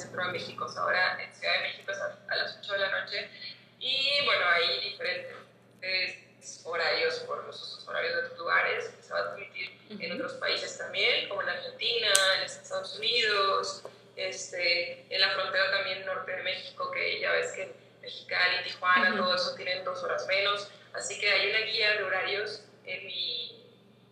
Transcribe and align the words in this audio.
centro 0.00 0.26
de 0.26 0.32
México, 0.32 0.66
ahora 0.76 1.22
en 1.22 1.32
Ciudad 1.34 1.54
de 1.54 1.60
México 1.60 1.92
es 1.92 1.98
a, 1.98 2.36
las 2.36 2.58
8 2.58 2.72
de 2.72 2.78
la 2.78 3.00
noche. 3.00 3.30
Y 3.78 4.24
bueno, 4.24 4.46
hay 4.48 4.80
diferentes 4.80 6.64
horarios 6.64 7.18
por 7.20 7.44
los 7.44 7.86
horarios 7.86 8.14
de 8.14 8.20
otros 8.22 8.38
lugares, 8.38 8.90
se 9.00 9.12
va 9.12 9.20
a 9.20 9.24
transmitir 9.24 9.78
en 9.90 10.12
otros 10.12 10.34
países 10.34 10.78
también, 10.78 11.28
como 11.28 11.42
en 11.42 11.50
Argentina, 11.50 12.08
en 12.38 12.42
Estados 12.44 12.96
Unidos, 12.98 13.82
este, 14.16 15.06
en 15.14 15.20
la 15.20 15.30
frontera 15.30 15.70
también 15.70 16.06
norte 16.06 16.32
de 16.32 16.42
México, 16.42 16.90
que 16.90 17.20
ya 17.20 17.32
ves 17.32 17.52
que 17.52 17.72
Mexicali, 18.00 18.64
Tijuana, 18.64 19.16
todo 19.16 19.34
eso 19.34 19.54
tienen 19.54 19.84
dos 19.84 20.02
horas 20.02 20.26
menos. 20.26 20.68
Así 20.94 21.18
que 21.20 21.30
hay 21.30 21.50
una 21.50 21.60
guía 21.60 21.96
de 21.96 22.02
horarios 22.04 22.64
en 22.84 23.06
mi, 23.06 23.64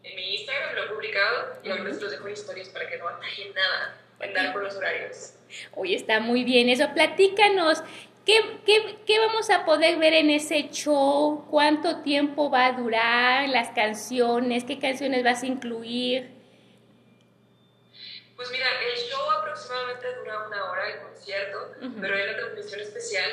en 0.03 0.17
mi 0.17 0.37
Instagram, 0.37 0.75
lo 0.75 0.85
he 0.85 0.89
publicado, 0.89 1.59
y 1.63 1.71
ahorita 1.71 1.95
se 1.95 2.01
los 2.01 2.11
dejo 2.11 2.27
en 2.27 2.33
historias 2.35 2.69
para 2.69 2.89
que 2.89 2.99
no 2.99 3.09
atajen 3.09 3.55
nada 3.55 3.97
con 4.53 4.65
los 4.65 4.77
horarios. 4.77 5.35
Hoy 5.75 5.95
está 5.95 6.21
muy 6.21 6.45
bien 6.45 6.69
eso. 6.69 6.93
Platícanos, 6.93 7.83
¿qué, 8.27 8.39
¿qué, 8.67 8.99
qué, 9.07 9.19
vamos 9.19 9.49
a 9.51 9.65
poder 9.65 9.99
ver 9.99 10.15
en 10.15 10.31
ese 10.31 10.69
show? 10.71 11.47
¿Cuánto 11.51 12.03
tiempo 12.03 12.51
va 12.51 12.67
a 12.67 12.73
durar? 12.73 13.49
¿Las 13.49 13.71
canciones? 13.71 14.65
¿Qué 14.65 14.79
canciones 14.79 15.25
vas 15.25 15.43
a 15.43 15.47
incluir? 15.47 16.31
Pues 18.37 18.51
mira, 18.51 18.67
el 18.93 18.99
show 19.11 19.31
aproximadamente 19.41 20.07
dura 20.17 20.47
una 20.47 20.71
hora, 20.71 20.89
el 20.91 21.01
concierto, 21.01 21.75
pero 22.01 22.15
hay 22.15 22.23
una 22.23 22.37
transmisión 22.37 22.81
especial 22.81 23.31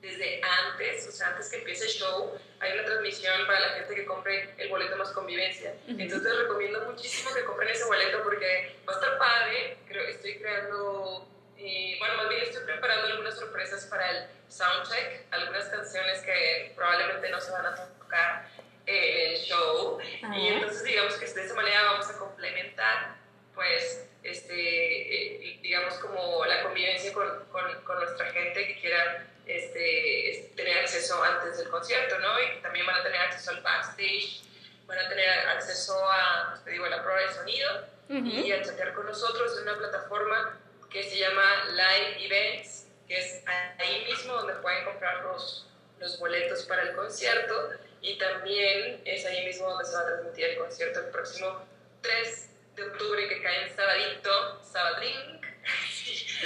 desde 0.00 0.40
antes, 0.78 1.08
o 1.08 1.12
sea, 1.12 1.28
antes 1.28 1.48
que 1.48 1.56
empiece 1.56 1.84
el 1.84 1.90
show, 1.90 2.38
hay 2.60 2.72
una 2.72 2.84
transmisión 2.84 3.46
para 3.46 3.60
la 3.60 3.68
gente 3.70 3.94
que 3.94 4.04
compre 4.04 4.54
el 4.58 4.68
boleto 4.68 4.96
más 4.96 5.10
convivencia. 5.10 5.74
Entonces 5.86 6.22
les 6.22 6.38
recomiendo 6.38 6.80
muchísimo 6.86 7.34
que 7.34 7.44
compren 7.44 7.68
ese 7.70 7.84
boleto 7.84 8.22
porque 8.22 8.76
va 8.88 8.92
a 8.92 8.96
estar 8.96 9.18
padre. 9.18 9.78
Creo, 9.86 10.04
estoy 10.04 10.38
creando, 10.38 11.28
eh, 11.56 11.96
bueno, 11.98 12.16
más 12.16 12.28
bien 12.28 12.42
estoy 12.42 12.64
preparando 12.64 13.08
algunas 13.08 13.34
sorpresas 13.36 13.86
para 13.86 14.10
el 14.10 14.26
soundcheck, 14.48 15.26
algunas 15.32 15.64
canciones 15.66 16.20
que 16.22 16.72
probablemente 16.76 17.30
no 17.30 17.40
se 17.40 17.50
van 17.50 17.66
a 17.66 17.74
tocar 17.74 18.48
en 18.86 19.32
el 19.32 19.36
show. 19.38 19.98
Y 20.34 20.48
entonces 20.48 20.84
digamos 20.84 21.14
que 21.14 21.26
de 21.26 21.44
esa 21.44 21.54
manera 21.54 21.82
vamos 21.84 22.08
a 22.08 22.18
complementar 22.18 23.18
pues, 23.54 24.08
este, 24.22 24.54
eh, 24.54 25.58
digamos, 25.60 25.94
como 25.94 26.44
la 26.46 26.62
convivencia 26.62 27.12
con, 27.12 27.26
con, 27.50 27.98
nuestra 27.98 28.26
gente 28.26 28.68
que 28.68 28.80
quiera 28.80 29.26
este, 29.48 30.52
tener 30.54 30.78
acceso 30.78 31.22
antes 31.22 31.58
del 31.58 31.68
concierto, 31.68 32.18
¿no? 32.18 32.40
Y 32.40 32.60
también 32.62 32.86
van 32.86 33.00
a 33.00 33.02
tener 33.02 33.20
acceso 33.20 33.50
al 33.50 33.62
backstage, 33.62 34.42
van 34.86 34.98
a 34.98 35.08
tener 35.08 35.28
acceso 35.48 35.94
a, 36.10 36.50
pues, 36.50 36.64
te 36.64 36.70
digo, 36.70 36.84
a 36.84 36.90
la 36.90 37.02
prueba 37.02 37.20
de 37.20 37.34
sonido 37.34 37.98
y 38.10 38.52
a 38.52 38.62
chatear 38.62 38.94
con 38.94 39.06
nosotros 39.06 39.56
en 39.56 39.62
una 39.64 39.76
plataforma 39.76 40.58
que 40.90 41.02
se 41.02 41.18
llama 41.18 41.64
Live 41.72 42.24
Events, 42.24 42.86
que 43.06 43.18
es 43.18 43.42
ahí 43.46 44.06
mismo 44.06 44.34
donde 44.34 44.54
pueden 44.54 44.84
comprar 44.84 45.22
los, 45.24 45.66
los 45.98 46.18
boletos 46.18 46.64
para 46.64 46.82
el 46.82 46.94
concierto 46.94 47.70
y 48.00 48.16
también 48.16 49.02
es 49.04 49.26
ahí 49.26 49.44
mismo 49.46 49.68
donde 49.68 49.84
se 49.84 49.94
va 49.94 50.00
a 50.00 50.06
transmitir 50.06 50.44
el 50.44 50.58
concierto 50.58 51.00
el 51.00 51.06
próximo 51.06 51.66
3 52.02 52.50
de 52.76 52.82
octubre 52.84 53.28
que 53.28 53.42
cae 53.42 53.68
en 53.68 53.76
sabadito, 53.76 54.62
sabadrink, 54.62 55.42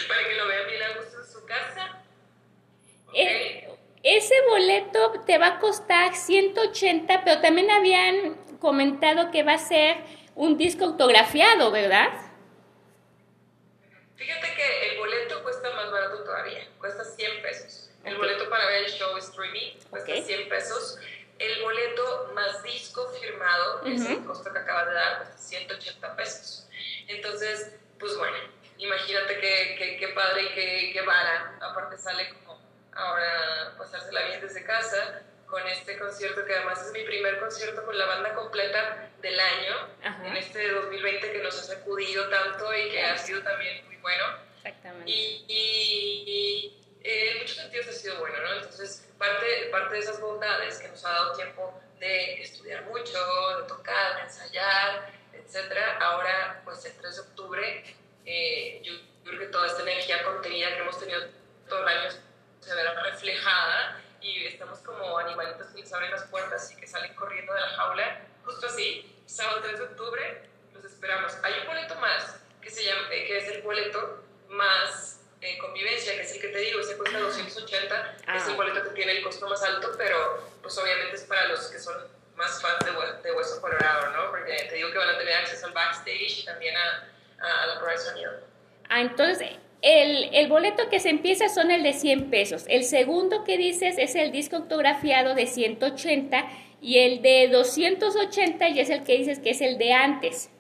para 0.08 0.28
que 0.28 0.34
lo 0.34 0.47
vean 0.47 0.67
bien 0.67 0.83
a 0.83 0.98
gusto 0.98 1.20
en 1.20 1.27
su 1.27 1.47
casa. 1.47 2.03
Eh, 3.14 3.69
ese 4.03 4.34
boleto 4.62 5.20
te 5.27 5.38
va 5.38 5.46
a 5.48 5.58
costar 5.58 6.14
180, 6.14 7.24
pero 7.24 7.41
también 7.41 7.70
habían 7.70 8.36
comentado 8.60 9.30
que 9.32 9.42
va 9.42 9.55
a 9.55 9.58
ser 9.58 9.96
un 10.36 10.56
disco 10.56 10.84
autografiado, 10.84 11.72
¿verdad? 11.72 12.10
Fíjate 14.14 14.55
que 14.55 14.90
el 14.90 14.98
boleto 14.98 15.42
cuesta 15.42 15.68
más 15.74 15.90
barato 15.90 16.22
todavía, 16.22 16.68
cuesta 16.78 17.05
100 17.05 17.42
pesos. 17.42 17.90
El 18.05 18.16
boleto 18.16 18.48
para 18.48 18.66
ver 18.66 18.84
el 18.84 18.90
show 18.92 19.16
streaming 19.16 19.78
cuesta 19.90 20.14
100 20.14 20.48
pesos 20.48 20.98
el 21.38 21.62
boleto 21.62 22.30
más 22.34 22.62
disco 22.62 23.08
firmado, 23.20 23.84
es 23.86 24.06
el 24.06 24.24
costo 24.24 24.52
que 24.52 24.58
acaba 24.61 24.84
de 24.84 24.94
dar, 24.94 25.33
180 25.36 26.17
pesos. 26.17 26.68
Entonces, 27.08 27.74
pues 27.98 28.17
bueno, 28.17 28.36
imagínate 28.79 29.40
qué 29.40 29.96
que, 29.98 30.08
padre 30.08 30.44
y 30.44 30.55
qué, 30.55 30.90
qué 30.92 31.02
vara. 31.02 31.58
Aparte 31.61 31.98
sale 31.98 32.29
como 32.29 32.61
ahora 32.95 33.75
pasársela 33.79 34.23
bien 34.27 34.41
desde 34.41 34.64
casa 34.64 35.23
con 35.47 35.67
este 35.69 35.98
concierto 35.98 36.45
que 36.45 36.55
además 36.55 36.86
es 36.86 36.92
mi 36.92 37.05
primer 37.05 37.39
concierto 37.39 37.85
con 37.85 37.97
la 37.98 38.07
banda 38.07 38.35
completa 38.35 39.11
del 39.20 39.39
año, 39.39 39.89
en 40.25 40.36
este 40.36 40.70
2020 40.70 41.33
que 41.33 41.42
nos 41.42 41.58
ha 41.61 41.75
sacudido 41.75 42.29
tanto 42.29 42.75
y 42.75 42.91
que 42.91 43.03
ha 43.03 43.19
sido 43.19 43.42
también 43.42 43.85
muy 43.86 43.97
bueno. 43.97 44.25
Exactamente. 44.57 45.11
y 45.11 46.83
en 47.05 47.39
muchos 47.39 47.57
sentidos 47.57 47.89
ha 47.89 47.92
sido 47.92 48.19
bueno, 48.19 48.36
¿no? 48.41 48.55
Entonces, 48.55 49.09
parte, 49.19 49.69
parte 49.70 49.95
de 49.95 50.01
esas 50.01 50.20
bondades 50.20 50.79
que 50.79 50.89
nos 50.89 51.05
ha 51.05 51.11
dado 51.11 51.33
tiempo 51.35 51.80
de 51.98 52.42
estudiar 52.42 52.85
mucho, 52.85 53.19
de 53.61 53.69
tocar, 53.69 54.17
de 54.17 54.23
ensayar, 54.23 55.13
etcétera, 55.33 55.98
ahora, 55.98 56.63
pues 56.64 56.85
el 56.85 56.92
3 56.92 57.14
de 57.14 57.20
octubre, 57.23 57.97
eh, 58.24 58.80
yo, 58.83 58.92
creo 59.24 59.39
que 59.39 59.47
toda 59.47 59.67
esta 59.67 59.83
energía 59.83 60.23
contenida 60.24 60.74
que 60.74 60.80
hemos 60.80 60.98
tenido 60.98 61.20
todo 61.69 61.83
el 61.83 61.89
año 61.89 62.11
se 62.62 62.74
verá 62.74 62.95
reflejada 63.02 64.00
y 64.20 64.46
estamos 64.46 64.78
como 64.80 65.18
animalitos 65.18 65.67
que 65.68 65.80
les 65.80 65.92
abren 65.92 66.11
las 66.12 66.24
puertas 66.24 66.70
y 66.73 66.77
que 66.77 66.86
salen 66.86 67.12
corriendo 67.14 67.52
de 67.52 67.61
la 67.61 67.68
jaula, 67.68 68.20
justo 68.45 68.67
así, 68.67 69.20
sábado 69.27 69.61
3 69.62 69.78
de 69.78 69.84
octubre, 69.84 70.48
los 70.73 70.84
esperamos. 70.84 71.36
Hay 71.42 71.55
un 71.61 71.67
boleto 71.67 71.96
más 71.96 72.40
que, 72.61 72.70
se 72.70 72.84
llama, 72.84 73.02
eh, 73.11 73.27
que 73.27 73.39
es 73.39 73.48
el 73.48 73.62
boleto 73.62 74.23
más 74.48 75.20
eh, 75.40 75.58
convivencia, 75.58 76.14
que 76.14 76.23
es 76.23 76.34
el 76.34 76.40
que 76.40 76.48
te 76.48 76.58
digo, 76.58 76.80
ese 76.80 76.96
cuesta 76.96 77.18
280, 77.18 78.17
ah. 78.27 78.36
es 78.36 78.46
el 78.46 78.55
boleto 78.55 78.83
que 78.84 78.90
tiene 78.90 79.12
el 79.12 79.24
costo 79.24 79.48
más 79.48 79.62
alto, 79.64 79.92
pero 79.98 80.46
pues 80.62 80.79
obviamente 80.79 81.17
es 81.17 81.24
para 81.24 81.48
los 81.48 81.67
que 81.67 81.80
son 81.80 81.96
más 82.36 82.62
fans 82.62 82.79
de, 82.84 83.29
de 83.29 83.36
Hueso 83.36 83.61
Colorado, 83.61 84.11
¿no? 84.11 84.30
Porque 84.30 84.55
te 84.68 84.77
digo 84.77 84.90
que 84.92 84.98
van 84.98 85.11
a 85.11 85.18
tener 85.18 85.34
acceso 85.34 85.67
al 85.67 85.73
backstage 85.73 86.40
y 86.40 86.44
también 86.44 86.77
a, 86.77 87.08
a, 87.40 87.67
la 87.67 87.74
prueba 87.80 87.92
de 87.92 87.98
sonido. 87.98 88.33
Ah, 88.89 89.00
entonces 89.00 89.56
el, 89.82 90.30
el, 90.32 90.48
boleto 90.48 90.88
que 90.88 91.00
se 91.00 91.10
empieza 91.10 91.48
son 91.48 91.70
el 91.70 91.82
de 91.82 91.92
100 91.92 92.30
pesos. 92.30 92.64
El 92.68 92.84
segundo 92.84 93.44
que 93.44 93.58
dices 93.58 93.96
es 93.98 94.14
el 94.14 94.32
disco 94.32 94.56
autografiado 94.56 95.34
de 95.34 95.46
180 95.46 96.48
y 96.80 96.98
el 96.98 97.22
de 97.22 97.48
280 97.48 98.68
y 98.68 98.80
es 98.80 98.90
el 98.90 99.04
que 99.04 99.18
dices 99.18 99.38
que 99.38 99.50
es 99.50 99.60
el 99.60 99.78
de 99.78 99.92
antes. 99.92 100.50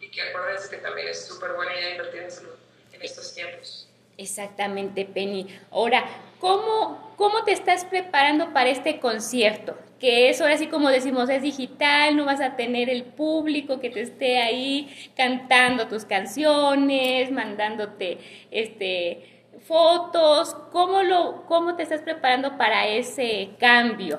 y 0.00 0.10
que 0.10 0.22
acuérdense 0.22 0.70
que 0.70 0.78
también 0.78 1.08
es 1.08 1.26
súper 1.26 1.52
buena 1.52 1.74
idea 1.74 1.90
invertir 1.90 2.22
en 2.22 2.30
salud 2.30 2.56
en 2.92 3.02
estos 3.02 3.34
tiempos. 3.34 3.89
Exactamente, 4.16 5.04
Penny. 5.04 5.46
Ahora, 5.70 6.04
¿cómo, 6.38 7.14
¿cómo 7.16 7.44
te 7.44 7.52
estás 7.52 7.84
preparando 7.84 8.52
para 8.52 8.70
este 8.70 9.00
concierto? 9.00 9.76
que 10.00 10.30
es 10.30 10.40
ahora 10.40 10.56
sí 10.56 10.66
como 10.66 10.88
decimos, 10.88 11.28
es 11.28 11.42
digital, 11.42 12.16
no 12.16 12.24
vas 12.24 12.40
a 12.40 12.56
tener 12.56 12.88
el 12.88 13.04
público 13.04 13.80
que 13.80 13.90
te 13.90 14.00
esté 14.00 14.38
ahí 14.38 15.12
cantando 15.14 15.88
tus 15.88 16.06
canciones, 16.06 17.30
mandándote 17.30 18.18
este 18.50 19.40
fotos, 19.66 20.56
¿cómo, 20.72 21.02
lo, 21.02 21.44
¿cómo 21.46 21.76
te 21.76 21.82
estás 21.82 22.00
preparando 22.00 22.56
para 22.56 22.86
ese 22.86 23.50
cambio? 23.60 24.18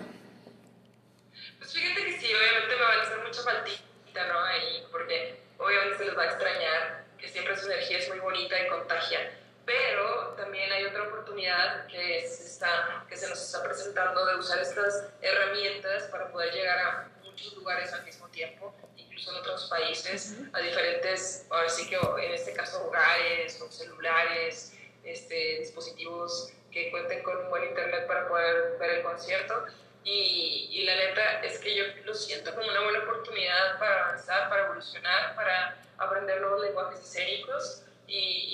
Pues 1.57 1.73
fíjate 1.73 2.05
que 2.05 2.19
sí, 2.19 2.27
obviamente 2.27 2.75
me 2.75 2.81
van 2.81 2.99
a 2.99 3.01
hacer 3.01 3.17
mucha 3.25 3.41
faltita, 3.41 4.27
¿no? 4.27 4.43
Ahí, 4.43 4.83
porque 4.91 5.41
obviamente 5.57 5.97
se 5.97 6.05
les 6.05 6.17
va 6.17 6.23
a 6.23 6.25
extrañar, 6.27 7.05
que 7.17 7.27
siempre 7.27 7.57
su 7.57 7.65
energía 7.65 7.97
es 7.97 8.09
muy 8.09 8.19
bonita 8.19 8.55
y 8.63 8.69
contagia, 8.69 9.31
pero 9.65 10.33
también 10.37 10.71
hay 10.71 10.85
otra 10.85 11.03
oportunidad 11.03 11.87
que 11.87 12.27
se, 12.27 12.45
está, 12.45 13.05
que 13.07 13.15
se 13.15 13.29
nos 13.29 13.41
está 13.41 13.63
presentando 13.63 14.25
de 14.25 14.35
usar 14.35 14.59
estas 14.59 15.07
herramientas 15.21 16.03
para 16.05 16.31
poder 16.31 16.53
llegar 16.53 16.79
a 16.79 17.09
muchos 17.23 17.53
lugares 17.53 17.93
al 17.93 18.03
mismo 18.03 18.27
tiempo, 18.29 18.73
incluso 18.97 19.31
en 19.31 19.37
otros 19.37 19.69
países, 19.69 20.37
a 20.53 20.59
diferentes, 20.59 21.45
ahora 21.49 21.69
sí 21.69 21.89
que 21.89 21.95
en 21.95 22.33
este 22.33 22.53
caso 22.53 22.85
hogares 22.85 23.61
o 23.61 23.71
celulares, 23.71 24.73
este, 25.03 25.59
dispositivos 25.59 26.53
que 26.71 26.89
cuenten 26.91 27.21
con 27.23 27.37
un 27.37 27.49
buen 27.49 27.63
internet 27.65 28.07
para 28.07 28.27
poder 28.27 28.77
ver 28.79 28.91
el 28.91 29.03
concierto. 29.03 29.65
Y, 30.03 30.69
y, 30.71 30.83
la 30.83 30.95
neta 30.95 31.43
es 31.43 31.59
que 31.59 31.75
yo 31.75 31.83
lo 32.05 32.13
siento 32.15 32.55
como 32.55 32.67
una 32.67 32.81
buena 32.81 32.99
oportunidad 33.03 33.77
para 33.77 34.05
avanzar, 34.05 34.49
para 34.49 34.65
evolucionar, 34.65 35.35
para 35.35 35.77
aprender 35.97 36.41
nuevos 36.41 36.61
lenguajes 36.61 37.01
escénicos. 37.01 37.83
Y, 38.07 38.17
y, 38.17 38.50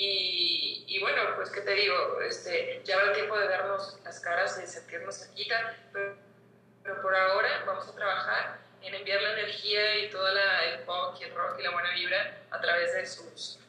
qué 1.57 1.63
te 1.63 1.71
digo, 1.73 2.21
este, 2.21 2.81
ya 2.83 2.95
habrá 2.95 3.13
tiempo 3.13 3.37
de 3.37 3.47
darnos 3.47 3.97
las 4.03 4.19
caras 4.19 4.61
y 4.63 4.67
sentirnos 4.67 5.17
cerquita, 5.17 5.75
pero, 5.91 6.15
pero, 6.83 7.01
por 7.01 7.15
ahora 7.15 7.63
vamos 7.65 7.87
a 7.87 7.95
trabajar 7.95 8.59
en 8.83 8.93
enviar 8.93 9.21
la 9.23 9.33
energía 9.33 10.05
y 10.05 10.09
todo 10.11 10.31
la, 10.33 10.65
el 10.65 10.79
pop 10.81 11.15
y 11.19 11.23
el 11.23 11.33
rock 11.33 11.59
y 11.59 11.63
la 11.63 11.71
buena 11.71 11.91
vibra 11.95 12.37
a 12.51 12.61
través 12.61 12.93
de 12.93 13.05
sus 13.05 13.59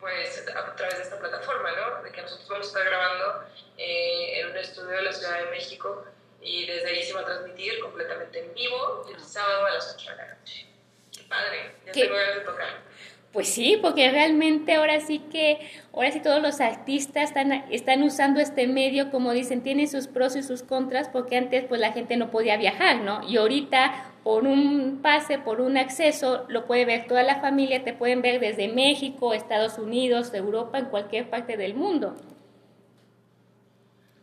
pues 0.00 0.46
a 0.54 0.76
través 0.76 0.96
de 0.96 1.02
esta 1.02 1.18
plataforma, 1.18 1.72
¿no? 1.72 2.02
De 2.04 2.12
que 2.12 2.22
nosotros 2.22 2.48
vamos 2.48 2.66
a 2.66 2.68
estar 2.68 2.84
grabando 2.84 3.44
eh, 3.76 4.40
en 4.40 4.50
un 4.50 4.56
estudio 4.56 4.90
de 4.90 5.02
la 5.02 5.12
Ciudad 5.12 5.38
de 5.40 5.50
México 5.50 6.06
y 6.40 6.66
desde 6.66 6.88
ahí 6.88 7.02
se 7.02 7.12
va 7.14 7.22
a 7.22 7.24
transmitir 7.24 7.80
completamente 7.80 8.38
en 8.38 8.54
vivo 8.54 9.04
el 9.12 9.20
sábado 9.20 9.66
a 9.66 9.70
las 9.70 9.96
8 9.96 10.10
de 10.10 10.16
la 10.16 10.34
noche. 10.34 10.66
Qué 11.12 11.24
padre, 11.24 11.74
ya 11.84 11.92
¿Qué? 11.92 12.02
tengo 12.02 12.14
ganas 12.14 12.36
de 12.36 12.40
tocar. 12.42 12.87
Pues 13.32 13.48
sí, 13.48 13.78
porque 13.82 14.10
realmente 14.10 14.74
ahora 14.74 15.00
sí 15.00 15.18
que, 15.18 15.58
ahora 15.92 16.10
sí 16.10 16.20
todos 16.20 16.40
los 16.40 16.62
artistas 16.62 17.30
están, 17.70 18.02
usando 18.02 18.40
este 18.40 18.66
medio, 18.66 19.10
como 19.10 19.32
dicen, 19.32 19.62
tiene 19.62 19.86
sus 19.86 20.06
pros 20.06 20.34
y 20.34 20.42
sus 20.42 20.62
contras, 20.62 21.10
porque 21.10 21.36
antes 21.36 21.64
pues 21.64 21.78
la 21.78 21.92
gente 21.92 22.16
no 22.16 22.30
podía 22.30 22.56
viajar, 22.56 23.02
¿no? 23.02 23.22
Y 23.28 23.36
ahorita 23.36 24.12
por 24.24 24.44
un 24.44 25.00
pase, 25.02 25.38
por 25.38 25.60
un 25.60 25.76
acceso, 25.76 26.46
lo 26.48 26.64
puede 26.66 26.86
ver 26.86 27.06
toda 27.06 27.22
la 27.22 27.38
familia, 27.40 27.84
te 27.84 27.92
pueden 27.92 28.22
ver 28.22 28.40
desde 28.40 28.68
México, 28.68 29.34
Estados 29.34 29.78
Unidos, 29.78 30.32
Europa, 30.32 30.78
en 30.78 30.86
cualquier 30.86 31.28
parte 31.28 31.58
del 31.58 31.74
mundo. 31.74 32.16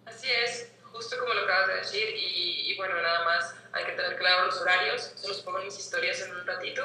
Así 0.05 0.27
es, 0.43 0.73
justo 0.81 1.15
como 1.19 1.33
lo 1.35 1.41
acabas 1.41 1.67
de 1.67 1.75
decir, 1.75 2.07
y, 2.17 2.75
bueno, 2.75 2.95
nada 2.99 3.23
más 3.23 3.55
hay 3.71 3.85
que 3.85 3.91
tener 3.91 4.17
claro 4.17 4.47
los 4.47 4.59
horarios, 4.59 5.13
se 5.15 5.27
los 5.27 5.41
pongo 5.41 5.59
mis 5.59 5.77
historias 5.77 6.21
en 6.27 6.35
un 6.35 6.45
ratito 6.45 6.81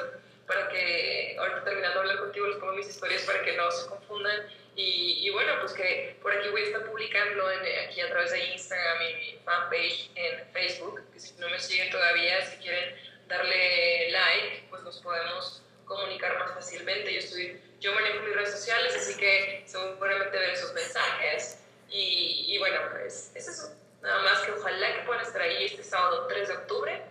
para 0.51 0.67
que, 0.67 1.35
ahorita 1.39 1.63
terminando 1.63 1.95
de 1.95 1.99
hablar 2.01 2.19
contigo, 2.19 2.47
les 2.47 2.57
pongo 2.57 2.73
mis 2.73 2.89
historias 2.89 3.23
para 3.23 3.41
que 3.41 3.55
no 3.55 3.71
se 3.71 3.87
confundan. 3.87 4.47
Y, 4.75 5.27
y 5.27 5.29
bueno, 5.29 5.53
pues 5.61 5.73
que 5.73 6.17
por 6.21 6.31
aquí 6.33 6.49
voy 6.49 6.61
a 6.61 6.65
estar 6.65 6.85
publicando 6.85 7.51
en, 7.51 7.87
aquí 7.87 8.01
a 8.01 8.09
través 8.09 8.31
de 8.31 8.45
Instagram 8.53 9.01
y 9.01 9.13
mi 9.13 9.39
fanpage 9.45 10.11
en 10.15 10.47
Facebook, 10.51 11.01
que 11.13 11.19
si 11.19 11.33
no 11.35 11.49
me 11.49 11.59
siguen 11.59 11.89
todavía, 11.89 12.45
si 12.45 12.57
quieren 12.57 12.95
darle 13.27 14.11
like, 14.11 14.67
pues 14.69 14.83
nos 14.83 14.99
podemos 14.99 15.63
comunicar 15.85 16.37
más 16.39 16.53
fácilmente. 16.53 17.13
Yo, 17.13 17.19
estoy, 17.19 17.61
yo 17.79 17.93
manejo 17.93 18.23
mis 18.23 18.35
redes 18.35 18.51
sociales, 18.51 18.95
así 18.95 19.17
que 19.17 19.63
seguramente 19.65 20.37
ver 20.37 20.49
esos 20.49 20.73
mensajes. 20.73 21.63
Y, 21.89 22.45
y 22.49 22.57
bueno, 22.59 22.79
pues 22.91 23.31
es 23.35 23.47
eso. 23.47 23.75
Nada 24.01 24.21
más 24.23 24.39
que 24.39 24.51
ojalá 24.51 24.95
que 24.95 25.01
puedan 25.03 25.23
estar 25.23 25.41
ahí 25.41 25.65
este 25.65 25.83
sábado 25.83 26.27
3 26.27 26.47
de 26.47 26.53
octubre 26.55 27.10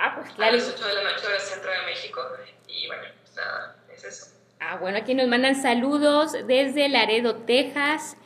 Ah, 0.00 0.14
pues 0.14 0.32
claro. 0.32 0.52
A 0.52 0.56
las 0.56 0.68
8 0.68 0.86
de 0.86 0.94
la 0.94 1.02
noche 1.02 1.26
hora 1.26 1.38
centro 1.40 1.70
de 1.72 1.82
México. 1.86 2.20
Y 2.68 2.86
bueno, 2.86 3.02
pues 3.20 3.34
nada, 3.34 3.76
es 3.92 4.04
eso. 4.04 4.26
Ah, 4.60 4.76
bueno, 4.76 4.98
aquí 4.98 5.14
nos 5.14 5.26
mandan 5.26 5.60
saludos 5.60 6.32
desde 6.46 6.88
Laredo, 6.88 7.34
Texas, 7.36 8.16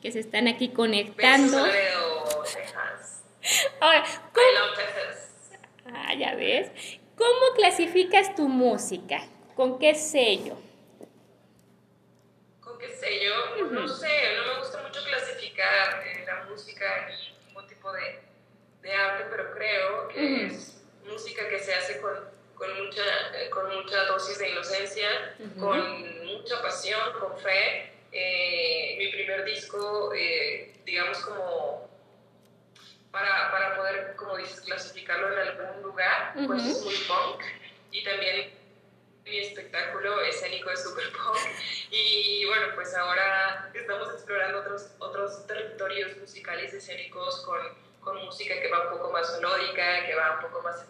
que 0.00 0.10
se 0.10 0.20
están 0.20 0.48
aquí 0.48 0.70
conectando. 0.70 1.64
Besos, 1.64 1.68
Laredo, 1.68 2.44
Texas. 2.44 3.24
Ahora, 3.80 4.04
¿cómo? 4.32 4.46
I 4.46 4.54
love 4.54 4.76
Texas. 4.76 5.50
Ah, 5.92 6.14
ya 6.14 6.34
ves. 6.34 6.70
¿Cómo 7.14 7.54
clasificas 7.56 8.34
tu 8.34 8.48
música? 8.48 9.20
¿Con 9.54 9.78
qué 9.78 9.94
sello? 9.94 10.56
¿Con 12.60 12.78
qué 12.78 12.88
sello? 12.88 13.34
No 13.70 13.86
sé, 13.86 14.08
no 14.36 14.54
me 14.54 14.58
gusta 14.60 14.82
mucho 14.82 15.00
clasificar 15.04 16.06
eh, 16.06 16.24
la 16.26 16.44
música 16.44 17.10
y 17.10 17.48
ningún 17.48 17.66
tipo 17.66 17.92
de, 17.92 18.20
de 18.80 18.94
arte, 18.94 19.24
pero 19.30 19.52
creo 19.52 20.08
que 20.08 20.46
es 20.46 20.77
música 21.18 21.48
que 21.48 21.58
se 21.58 21.74
hace 21.74 22.00
con, 22.00 22.14
con 22.54 22.84
mucha, 22.84 23.02
eh, 23.34 23.50
con 23.50 23.74
mucha 23.74 24.04
dosis 24.04 24.38
de 24.38 24.50
inocencia, 24.50 25.36
con 25.58 26.26
mucha 26.26 26.62
pasión, 26.62 27.00
con 27.18 27.36
fe. 27.38 27.92
Eh, 28.12 28.94
mi 28.98 29.08
primer 29.10 29.44
disco, 29.44 30.12
eh, 30.14 30.80
digamos 30.86 31.18
como 31.18 31.90
para, 33.10 33.50
para, 33.50 33.76
poder, 33.76 34.14
como 34.16 34.36
dices, 34.36 34.60
clasificarlo 34.60 35.32
en 35.32 35.48
algún 35.48 35.82
lugar, 35.82 36.34
pues 36.46 36.64
es 36.64 36.84
muy 36.84 36.94
punk. 36.94 37.42
Y 37.90 38.04
también 38.04 38.52
mi 39.24 39.38
espectáculo 39.38 40.20
escénico 40.22 40.70
es 40.70 40.82
super 40.82 41.10
punk. 41.12 41.36
Y 41.90 42.44
bueno, 42.46 42.66
pues 42.74 42.94
ahora 42.94 43.70
estamos 43.74 44.12
explorando 44.12 44.60
otros, 44.60 44.90
otros 44.98 45.46
territorios 45.46 46.16
musicales 46.18 46.72
escénicos 46.72 47.44
con, 47.44 47.60
con 48.00 48.24
música 48.24 48.60
que 48.60 48.70
va 48.70 48.84
un 48.84 48.98
poco 48.98 49.10
más 49.10 49.32
melódica, 49.34 50.06
que 50.06 50.14
va 50.14 50.34
un 50.36 50.40
poco 50.42 50.62
más 50.62 50.86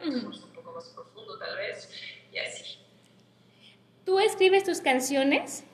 un 0.00 0.52
poco 0.54 0.72
más 0.72 0.88
profundo 0.90 1.38
tal 1.38 1.56
vez, 1.56 1.90
y 2.32 2.38
así. 2.38 2.78
¿Tú 4.04 4.20
escribes 4.44 4.64
tus 4.64 4.82
canciones? 4.82 5.64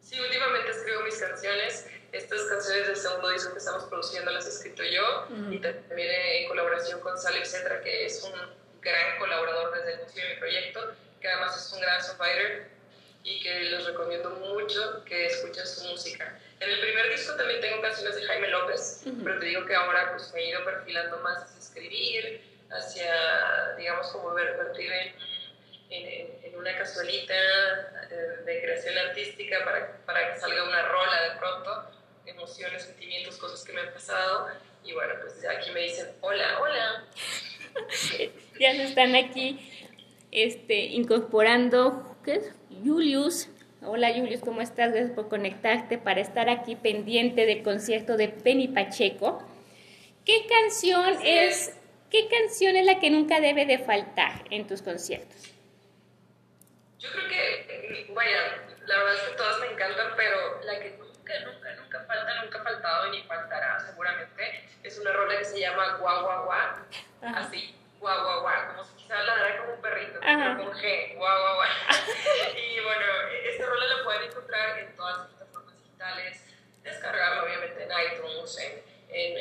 Sí, 0.00 0.18
últimamente 0.18 0.68
escribo 0.68 1.02
mis 1.02 1.16
canciones. 1.16 1.86
Estas 2.10 2.42
canciones 2.42 2.88
del 2.88 2.96
segundo 2.96 3.28
disco 3.30 3.52
que 3.52 3.58
estamos 3.58 3.84
produciendo 3.84 4.32
las 4.32 4.46
he 4.46 4.48
escrito 4.48 4.82
yo 4.82 5.28
y 5.52 5.60
también 5.60 6.10
en 6.10 6.48
colaboración 6.48 6.98
con 7.00 7.16
Sale 7.16 7.44
Cetra, 7.44 7.80
que 7.82 8.06
es 8.06 8.24
un 8.24 8.32
gran 8.80 9.18
colaborador 9.20 9.76
desde 9.76 9.92
el 9.92 10.00
inicio 10.00 10.22
de 10.24 10.34
mi 10.34 10.40
proyecto, 10.40 10.92
que 11.20 11.28
además 11.28 11.56
es 11.56 11.72
un 11.72 11.80
gran 11.82 12.02
songwriter 12.02 12.68
y 13.22 13.40
que 13.40 13.60
les 13.60 13.84
recomiendo 13.84 14.30
mucho 14.30 15.04
que 15.04 15.26
escuchen 15.26 15.66
su 15.68 15.84
música. 15.84 16.40
En 16.58 16.68
el 16.68 16.80
primer 16.80 17.10
disco 17.10 17.36
también 17.36 17.60
tengo 17.60 17.80
canciones 17.80 18.16
de 18.16 18.24
Jaime 18.24 18.48
López, 18.48 19.04
pero 19.22 19.38
te 19.38 19.46
digo 19.46 19.64
que 19.66 19.74
ahora 19.76 20.10
pues 20.16 20.32
me 20.32 20.40
he 20.40 20.48
ido 20.48 20.64
perfilando 20.64 21.18
más 21.18 21.44
hacia 21.44 21.60
escribir, 21.60 22.40
hacia, 22.72 23.74
digamos, 23.76 24.08
como 24.08 24.34
vertir 24.34 24.90
en, 24.90 25.14
en, 25.90 26.35
una 26.66 26.78
casualita 26.78 27.34
de, 28.10 28.44
de, 28.44 28.62
creación 28.62 28.98
artística 28.98 29.64
para, 29.64 29.98
para 30.04 30.32
que 30.32 30.40
salga 30.40 30.64
una 30.64 30.82
rola 30.82 31.22
de 31.22 31.38
pronto, 31.38 31.90
emociones, 32.26 32.82
sentimientos, 32.82 33.36
cosas 33.36 33.64
que 33.64 33.72
me 33.72 33.82
han 33.82 33.92
pasado. 33.92 34.48
Y 34.84 34.92
bueno, 34.92 35.14
pues 35.20 35.44
aquí 35.48 35.70
me 35.70 35.82
dicen, 35.82 36.08
hola, 36.20 36.58
hola. 36.60 37.04
ya 38.60 38.72
se 38.72 38.82
están 38.82 39.14
aquí 39.14 39.60
este, 40.32 40.86
incorporando, 40.86 42.16
¿qué 42.24 42.34
es? 42.34 42.52
Julius. 42.84 43.48
Hola 43.82 44.12
Julius, 44.12 44.40
¿cómo 44.40 44.60
estás? 44.60 44.90
Gracias 44.90 45.12
por 45.12 45.28
conectarte 45.28 45.98
para 45.98 46.20
estar 46.20 46.48
aquí 46.48 46.74
pendiente 46.74 47.46
del 47.46 47.62
concierto 47.62 48.16
de 48.16 48.28
Penny 48.28 48.66
Pacheco. 48.66 49.40
¿Qué 50.24 50.46
canción 50.48 51.16
es, 51.22 51.76
qué 52.10 52.26
canción 52.26 52.74
es 52.74 52.84
la 52.84 52.98
que 52.98 53.10
nunca 53.10 53.40
debe 53.40 53.66
de 53.66 53.78
faltar 53.78 54.42
en 54.50 54.66
tus 54.66 54.82
conciertos? 54.82 55.55
Vaya, 58.08 58.66
la 58.86 58.98
verdad 58.98 59.14
es 59.14 59.20
que 59.20 59.36
todas 59.36 59.60
me 59.60 59.66
encantan, 59.66 60.12
pero 60.16 60.60
la 60.62 60.80
que 60.80 60.90
nunca, 60.98 61.38
nunca, 61.40 61.72
nunca 61.74 62.00
falta, 62.04 62.42
nunca 62.42 62.58
ha 62.58 62.62
faltado 62.62 63.08
ni 63.10 63.22
faltará 63.24 63.78
seguramente, 63.80 64.68
es 64.82 64.98
una 64.98 65.12
rola 65.12 65.38
que 65.38 65.44
se 65.44 65.60
llama 65.60 65.96
Gua 65.98 66.22
Gua 66.22 66.40
Gua, 66.42 66.86
así, 67.36 67.76
Gua 68.00 68.22
Gua 68.22 68.40
Gua, 68.40 68.68
como 68.68 68.84
si 68.84 68.94
quizás 68.96 69.24
ladrara 69.24 69.58
como 69.58 69.74
un 69.74 69.80
perrito, 69.80 70.18
pero 70.20 70.56
con 70.56 70.72
G, 70.72 71.14
Gua 71.16 71.38
Gua 71.38 71.54
Gua. 71.54 71.66
y 72.56 72.80
bueno, 72.80 73.06
este 73.44 73.66
rol 73.66 73.98
lo 73.98 74.04
pueden 74.04 74.22
encontrar 74.30 74.78
en 74.78 74.96
todas 74.96 75.18
las 75.18 75.26
plataformas 75.28 75.76
digitales, 75.76 76.44
descargarlo 76.82 77.44
obviamente 77.44 77.82
en 77.84 77.90
iTunes, 77.90 78.58
en, 78.58 78.95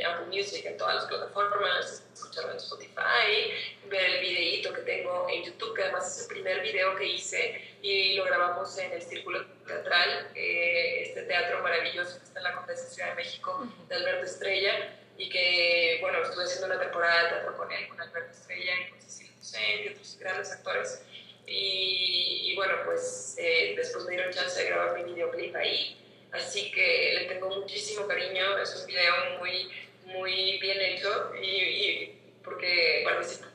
Apple 0.05 0.27
Music, 0.27 0.65
en 0.65 0.77
todas 0.77 0.95
las 0.95 1.05
plataformas, 1.05 2.03
escucharlo 2.13 2.51
en 2.51 2.57
Spotify, 2.57 3.53
ver 3.89 4.10
el 4.12 4.22
videíto 4.22 4.74
que 4.74 4.81
tengo 4.81 5.27
en 5.29 5.43
YouTube, 5.43 5.75
que 5.75 5.84
además 5.84 6.15
es 6.15 6.24
el 6.24 6.27
primer 6.27 6.62
video 6.62 6.95
que 6.95 7.05
hice 7.05 7.62
y 7.81 8.13
lo 8.15 8.24
grabamos 8.25 8.77
en 8.77 8.91
el 8.93 9.01
Círculo 9.01 9.45
Teatral, 9.65 10.31
eh, 10.36 11.03
este 11.03 11.24
teatro 11.24 11.62
maravilloso 11.62 12.19
que 12.19 12.25
está 12.25 12.39
en 12.39 12.43
la 12.43 12.55
Condesa 12.55 12.88
Ciudad 12.88 13.10
de 13.10 13.15
México, 13.15 13.67
de 13.88 13.95
Alberto 13.95 14.25
Estrella, 14.25 14.95
y 15.17 15.29
que, 15.29 15.98
bueno, 16.01 16.22
estuve 16.22 16.43
haciendo 16.43 16.67
una 16.67 16.79
temporada 16.79 17.24
de 17.24 17.29
teatro 17.29 17.57
con 17.57 17.72
él, 17.72 17.88
con 17.88 18.01
Alberto 18.01 18.31
Estrella 18.31 18.74
y 18.81 18.89
con 18.89 19.01
Cecilia 19.01 19.34
Lucen 19.38 19.84
y 19.84 19.88
otros 19.89 20.17
grandes 20.19 20.51
actores. 20.51 21.01
Y, 21.48 22.51
y 22.51 22.55
bueno, 22.55 22.74
pues 22.86 23.36
eh, 23.38 23.75
después 23.77 24.03
me 24.05 24.15
dieron 24.15 24.34
chance 24.34 24.62
de 24.62 24.69
grabar 24.69 24.98
mi 24.98 25.13
videoclip 25.13 25.55
ahí. 25.55 26.05
Así 26.36 26.72
que 26.72 27.13
le 27.13 27.25
tengo 27.25 27.50
muchísimo 27.50 28.08
cariño, 28.08 28.58
es 28.58 28.75
un 28.82 28.88
video 28.88 29.13
muy, 29.39 29.72
muy 30.06 30.60
bien 30.60 30.82
hecho 30.82 31.34
y, 31.42 31.48
y 31.48 32.22
porque 32.44 33.04
participó 33.06 33.48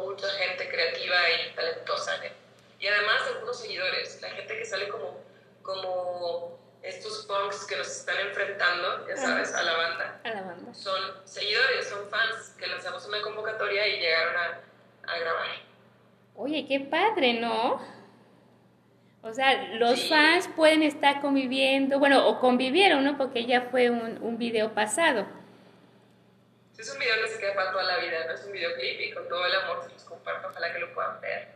mucha 0.00 0.28
gente 0.30 0.68
creativa 0.68 1.16
y 1.30 1.54
talentosa. 1.54 2.20
Y 2.80 2.86
además 2.86 3.22
algunos 3.34 3.58
seguidores, 3.60 4.20
la 4.22 4.30
gente 4.30 4.58
que 4.58 4.64
sale 4.64 4.88
como, 4.88 5.20
como 5.62 6.58
estos 6.82 7.26
punks 7.26 7.66
que 7.66 7.76
nos 7.76 7.88
están 7.88 8.18
enfrentando, 8.20 9.06
ya 9.08 9.16
sabes, 9.16 9.54
a 9.54 9.62
la 9.62 9.76
banda. 9.76 10.20
A 10.24 10.30
la 10.30 10.42
banda. 10.42 10.74
Son 10.74 11.00
seguidores, 11.24 11.88
son 11.88 12.08
fans 12.10 12.54
que 12.58 12.66
lanzamos 12.66 13.06
una 13.06 13.22
convocatoria 13.22 13.86
y 13.88 14.00
llegaron 14.00 14.36
a, 14.36 14.60
a 15.12 15.18
grabar. 15.18 15.48
Oye, 16.36 16.66
qué 16.66 16.80
padre, 16.80 17.34
¿no? 17.34 17.80
O 19.24 19.32
sea, 19.32 19.68
los 19.78 20.06
fans 20.06 20.50
pueden 20.54 20.82
estar 20.82 21.22
conviviendo, 21.22 21.98
bueno, 21.98 22.28
o 22.28 22.40
convivieron, 22.40 23.02
¿no? 23.04 23.16
Porque 23.16 23.46
ya 23.46 23.62
fue 23.62 23.88
un, 23.88 24.22
un 24.22 24.36
video 24.36 24.74
pasado. 24.74 25.26
Es 26.76 26.92
un 26.92 26.98
video 26.98 27.14
que 27.22 27.28
se 27.28 27.40
queda 27.40 27.54
para 27.54 27.72
toda 27.72 27.84
la 27.84 27.98
vida, 27.98 28.26
no 28.26 28.34
es 28.34 28.44
un 28.44 28.52
videoclip 28.52 29.00
y 29.00 29.10
con 29.12 29.26
todo 29.26 29.46
el 29.46 29.54
amor 29.54 29.82
se 29.82 29.92
los 29.94 30.04
comparto, 30.04 30.48
ojalá 30.48 30.70
que 30.74 30.78
lo 30.78 30.92
puedan 30.92 31.18
ver. 31.22 31.48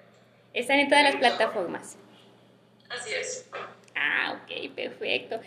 Están 0.54 0.78
en 0.78 0.88
todas 0.88 1.04
las 1.04 1.16
plataformas. 1.16 1.98
Así 2.88 3.12
es. 3.12 3.50
Ah, 3.94 4.40
ok, 4.40 4.74
perfecto. 4.74 5.40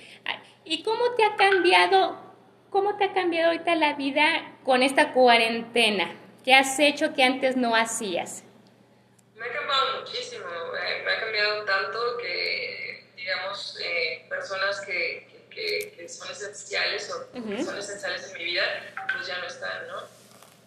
¿Y 0.63 0.84
cómo 0.84 1.16
te 1.16 1.24
ha 1.24 1.36
cambiado, 1.36 2.22
cómo 2.70 2.98
te 2.98 3.06
ha 3.06 3.13
cambiado 3.13 3.48
ahorita 3.48 3.74
la 3.74 3.94
vida 3.96 4.58
con 4.63 4.84
esta 4.84 5.13
cuarentena? 5.13 6.13
¿Qué 6.44 6.54
has 6.54 6.78
hecho 6.78 7.16
que 7.16 7.24
antes 7.24 7.58
no 7.58 7.75
hacías? 7.75 8.44
Me 9.42 9.48
ha 9.48 9.54
cambiado 9.54 10.02
muchísimo, 10.02 10.46
eh, 10.46 11.02
me 11.04 11.12
ha 11.14 11.20
cambiado 11.20 11.66
tanto 11.66 12.18
que, 12.18 13.08
digamos, 13.16 13.76
eh, 13.82 14.24
personas 14.30 14.80
que, 14.82 15.48
que, 15.50 15.94
que, 15.98 16.08
son 16.08 16.30
esenciales 16.30 17.12
o 17.12 17.32
que 17.32 17.64
son 17.64 17.76
esenciales 17.76 18.30
en 18.30 18.38
mi 18.38 18.44
vida, 18.44 18.64
pues 19.12 19.26
ya 19.26 19.40
no 19.40 19.48
están, 19.48 19.88
¿no? 19.88 20.04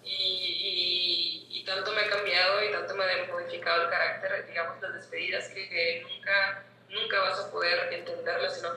Y, 0.02 0.11
y, 0.11 1.61
y, 1.61 1.64
tanto 1.64 1.93
me 1.93 2.00
ha 2.00 2.11
cambiado 2.11 2.64
y 2.64 2.73
tanto 2.73 2.97
me 2.97 3.04
ha 3.04 3.26
modificado 3.26 3.85
el 3.85 3.90
carácter, 3.90 4.45
digamos, 4.49 4.83
las 4.83 4.95
despedidas 4.95 5.47
que, 5.50 5.69
que 5.69 6.02
nunca, 6.02 6.64
nunca 6.88 7.21
vas 7.21 7.38
a 7.38 7.52
poder 7.52 7.93
entenderlas 7.93 8.57
si 8.57 8.62
no, 8.62 8.71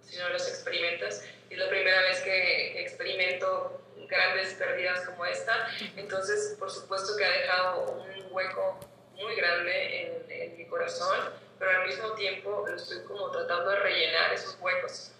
si 0.00 0.16
no 0.16 0.30
las 0.30 0.48
experimentas. 0.48 1.22
Y 1.50 1.52
es 1.52 1.58
la 1.60 1.68
primera 1.68 2.00
vez 2.00 2.20
que, 2.20 2.70
que 2.72 2.80
experimento 2.80 3.82
grandes 4.08 4.54
pérdidas 4.54 5.04
como 5.04 5.26
esta, 5.26 5.68
entonces 5.96 6.56
por 6.58 6.70
supuesto 6.70 7.14
que 7.14 7.26
ha 7.26 7.30
dejado 7.30 7.90
un 7.90 8.28
hueco 8.30 8.87
muy 9.20 9.34
grande 9.34 10.02
en, 10.02 10.30
en, 10.30 10.56
mi 10.56 10.64
corazón, 10.66 11.18
pero 11.58 11.70
al 11.70 11.86
mismo 11.86 12.12
tiempo 12.12 12.64
lo 12.66 12.76
estoy 12.76 13.02
como 13.04 13.30
tratando 13.30 13.70
de 13.70 13.76
rellenar 13.80 14.32
esos 14.32 14.58
huecos 14.60 15.12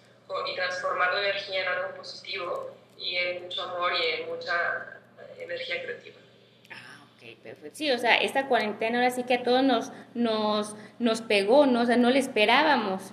y 0.47 0.55
transformar 0.55 1.13
la 1.13 1.21
energía 1.21 1.63
en 1.63 1.67
algo 1.67 1.95
positivo 1.95 2.75
y 2.97 3.15
en 3.15 3.43
mucho 3.43 3.63
amor 3.63 3.91
y 3.93 4.21
en 4.21 4.29
mucha 4.29 4.99
energía 5.39 5.81
creativa. 5.83 6.17
Ah, 6.71 7.05
ok, 7.15 7.37
perfecto. 7.41 7.77
Sí, 7.77 7.91
o 7.91 7.97
sea, 7.97 8.15
esta 8.15 8.47
cuarentena 8.47 8.99
ahora 8.99 9.11
sí 9.11 9.23
que 9.23 9.35
a 9.35 9.43
todos 9.43 9.63
nos, 9.63 9.91
nos, 10.13 10.75
nos 10.99 11.21
pegó, 11.21 11.65
¿no? 11.65 11.81
O 11.81 11.85
sea, 11.85 11.97
no 11.97 12.09
le 12.09 12.19
esperábamos. 12.19 13.11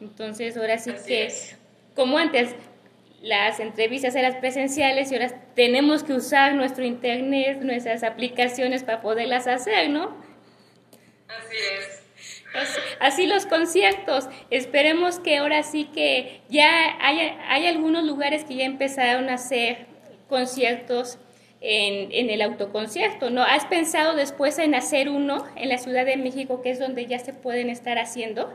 Entonces, 0.00 0.56
ahora 0.56 0.78
sí 0.78 0.90
Así 0.90 1.06
que, 1.06 1.26
es. 1.26 1.56
como 1.94 2.18
antes, 2.18 2.54
las 3.22 3.60
entrevistas 3.60 4.14
eran 4.14 4.40
presenciales 4.40 5.10
y 5.10 5.14
ahora 5.14 5.32
tenemos 5.54 6.04
que 6.04 6.12
usar 6.12 6.54
nuestro 6.54 6.84
internet, 6.84 7.60
nuestras 7.62 8.02
aplicaciones 8.02 8.84
para 8.84 9.00
poderlas 9.00 9.46
hacer, 9.46 9.90
¿no? 9.90 10.25
Así 11.28 11.56
es. 11.56 12.02
Así 13.00 13.26
los 13.26 13.46
conciertos. 13.46 14.28
Esperemos 14.50 15.18
que 15.18 15.38
ahora 15.38 15.62
sí 15.62 15.90
que 15.92 16.40
ya 16.48 16.96
hay, 17.00 17.36
hay 17.48 17.66
algunos 17.66 18.04
lugares 18.04 18.44
que 18.44 18.56
ya 18.56 18.64
empezaron 18.64 19.28
a 19.28 19.34
hacer 19.34 19.86
conciertos 20.28 21.18
en, 21.60 22.12
en, 22.12 22.30
el 22.30 22.42
autoconcierto, 22.42 23.30
¿no? 23.30 23.42
¿Has 23.42 23.64
pensado 23.66 24.14
después 24.14 24.58
en 24.58 24.74
hacer 24.74 25.08
uno 25.08 25.46
en 25.56 25.68
la 25.68 25.78
Ciudad 25.78 26.04
de 26.04 26.16
México, 26.16 26.62
que 26.62 26.70
es 26.70 26.78
donde 26.78 27.06
ya 27.06 27.18
se 27.18 27.32
pueden 27.32 27.70
estar 27.70 27.98
haciendo? 27.98 28.52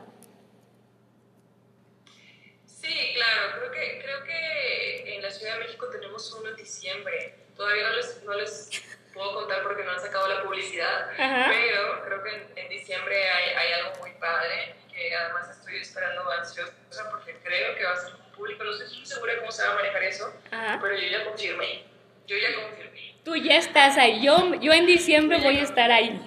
Sí, 2.65 2.93
claro. 3.13 3.59
Creo 3.59 3.71
que, 3.71 4.01
creo 4.03 4.23
que 4.23 5.15
en 5.15 5.21
la 5.21 5.31
Ciudad 5.31 5.53
de 5.53 5.65
México 5.65 5.87
tenemos 5.91 6.33
uno 6.39 6.49
en 6.49 6.55
diciembre. 6.55 7.35
Todavía 7.55 7.83
no 7.89 7.95
les, 7.95 8.23
no 8.23 8.33
les 8.35 8.69
puedo 9.13 9.33
contar 9.33 9.63
porque 9.63 9.83
no 9.83 9.91
han 9.91 9.99
sacado 9.99 10.27
la 10.27 10.43
publicidad, 10.43 11.09
Ajá. 11.17 11.51
pero 11.51 12.03
creo 12.05 12.23
que 12.23 12.29
en, 12.35 12.43
en 12.55 12.69
diciembre 12.69 13.29
hay, 13.29 13.53
hay, 13.53 13.73
algo 13.73 13.99
muy 13.99 14.11
padre 14.13 14.75
que 14.91 15.15
además 15.15 15.49
estoy 15.49 15.77
esperando 15.77 16.29
ansiosa 16.31 16.73
porque 17.09 17.37
creo 17.43 17.75
que 17.75 17.83
va 17.83 17.91
a 17.91 17.97
ser 17.97 18.13
público. 18.35 18.63
No 18.63 18.71
estoy 18.71 19.05
segura 19.05 19.33
cómo 19.39 19.51
se 19.51 19.63
va 19.63 19.73
a 19.73 19.75
manejar 19.75 20.03
eso, 20.03 20.33
Ajá. 20.51 20.79
pero 20.81 20.95
yo 20.95 21.07
ya 21.07 21.25
confirmé. 21.25 21.83
Yo 22.27 22.37
ya 22.37 22.55
confirmé. 22.55 23.15
Tú 23.23 23.35
ya 23.35 23.57
estás 23.57 23.97
ahí. 23.97 24.23
Yo, 24.23 24.55
yo 24.55 24.71
en 24.73 24.85
diciembre 24.85 25.39
voy 25.39 25.57
a 25.57 25.63
estar 25.63 25.91
ahí. 25.91 26.19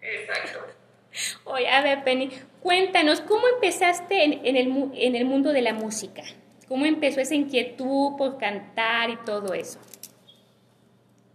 Exacto. 0.00 0.66
Oye, 1.44 1.68
a 1.68 1.82
ver, 1.82 2.04
Penny, 2.04 2.30
cuéntanos, 2.60 3.20
¿cómo 3.20 3.48
empezaste 3.48 4.24
en, 4.24 4.46
en, 4.46 4.56
el, 4.56 4.90
en 4.94 5.16
el 5.16 5.24
mundo 5.24 5.52
de 5.52 5.62
la 5.62 5.72
música? 5.72 6.22
¿Cómo 6.68 6.86
empezó 6.86 7.20
esa 7.20 7.34
inquietud 7.34 8.16
por 8.16 8.38
cantar 8.38 9.10
y 9.10 9.16
todo 9.24 9.54
eso? 9.54 9.80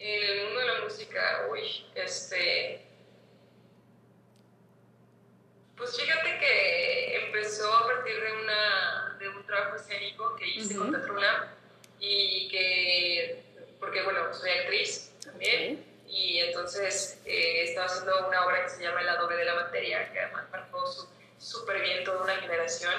En 0.08 0.24
el 0.24 0.46
mundo 0.46 0.60
de 0.60 0.66
la 0.68 0.82
música, 0.82 1.48
uy, 1.50 1.84
este. 1.96 2.80
Pues 5.76 6.00
fíjate 6.00 6.38
que 6.38 7.26
empezó 7.26 7.74
a 7.74 7.88
partir 7.88 8.14
de, 8.22 8.32
una, 8.34 9.18
de 9.18 9.30
un 9.30 9.44
trabajo 9.48 9.78
escénico 9.78 10.36
que 10.36 10.48
hice 10.48 10.76
uh 10.76 10.78
-huh. 10.78 10.80
con 10.84 10.92
Teatro 10.92 11.14
UNAM 11.16 11.48
y 12.00 12.48
que, 12.50 13.44
porque 13.80 14.04
bueno, 14.04 14.32
soy 14.32 14.52
actriz 14.52 15.12
también, 15.24 15.74
okay. 15.74 16.06
y 16.08 16.40
entonces 16.40 17.20
eh, 17.26 17.64
estaba 17.64 17.88
haciendo 17.88 18.28
una 18.28 18.46
obra 18.46 18.62
que 18.64 18.70
se 18.70 18.84
llama 18.84 19.02
El 19.02 19.10
adobe 19.10 19.38
de 19.38 19.46
la 19.46 19.56
materia, 19.56 20.14
que 20.14 20.20
además 20.20 20.46
marcó 20.52 20.86
súper 21.40 21.82
bien 21.82 22.04
toda 22.04 22.22
una 22.22 22.36
generación, 22.36 22.94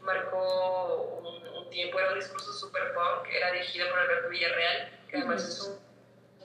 marcó 0.00 1.20
un, 1.22 1.46
un, 1.56 1.70
tiempo, 1.70 2.00
era 2.00 2.14
un 2.14 2.18
discurso 2.18 2.52
súper 2.52 2.94
punk, 2.94 3.28
era 3.32 3.52
dirigida 3.52 3.88
por 3.90 4.00
Alberto 4.00 4.28
Villarreal, 4.28 4.90
que 5.08 5.16
además 5.18 5.42
uh 5.42 5.46
-huh. 5.46 5.52
es 5.52 5.60
un 5.60 5.87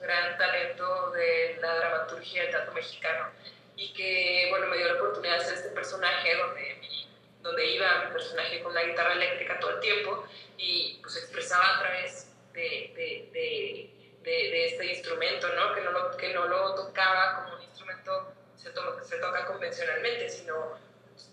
gran 0.04 0.38
talento 0.38 1.10
de 1.10 1.58
la 1.60 1.76
dramaturgia 1.76 2.42
del 2.42 2.50
teatro 2.50 2.72
mexicano 2.74 3.30
y 3.76 3.92
que, 3.92 4.46
bueno, 4.50 4.66
me 4.66 4.76
dio 4.76 4.86
la 4.86 4.94
oportunidad 4.94 5.38
de 5.38 5.44
hacer 5.44 5.54
este 5.54 5.70
personaje 5.70 6.36
donde, 6.36 6.76
mi, 6.80 7.08
donde 7.42 7.66
iba 7.66 8.04
mi 8.04 8.12
personaje 8.12 8.62
con 8.62 8.74
la 8.74 8.84
guitarra 8.84 9.14
eléctrica 9.14 9.58
todo 9.58 9.70
el 9.70 9.80
tiempo 9.80 10.26
y 10.56 11.00
pues 11.02 11.16
expresaba 11.16 11.76
a 11.76 11.80
través 11.80 12.30
de, 12.52 12.92
de, 12.94 13.30
de, 13.32 14.30
de 14.30 14.66
este 14.66 14.86
instrumento, 14.86 15.48
¿no? 15.54 15.74
Que, 15.74 15.80
no 15.80 15.90
lo, 15.90 16.16
que 16.16 16.32
no 16.32 16.46
lo 16.46 16.74
tocaba 16.74 17.44
como 17.44 17.56
un 17.56 17.62
instrumento 17.62 18.32
se, 18.56 18.70
to 18.70 19.04
se 19.04 19.18
toca 19.18 19.44
convencionalmente, 19.46 20.28
sino 20.28 20.78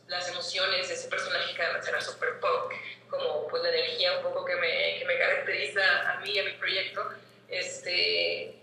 las 0.08 0.28
emociones 0.30 0.88
de 0.90 0.96
ese 0.96 1.08
personaje 1.08 1.56
que 1.56 1.62
además 1.62 1.88
era 1.88 2.02
súper 2.02 2.40
pop, 2.40 2.72
como 3.10 3.48
pues 3.48 3.64
la 3.64 3.70
energía 3.70 4.18
un 4.18 4.24
poco 4.24 4.44
que 4.46 4.56
me, 4.56 5.00
que 5.00 5.06
me 5.06 5.18
caracteriza 5.18 6.12
a 6.12 6.20
mí 6.20 6.32
y 6.32 6.40
a 6.40 6.44
mi 6.44 6.52
proyecto, 6.54 7.10
este, 7.48 8.61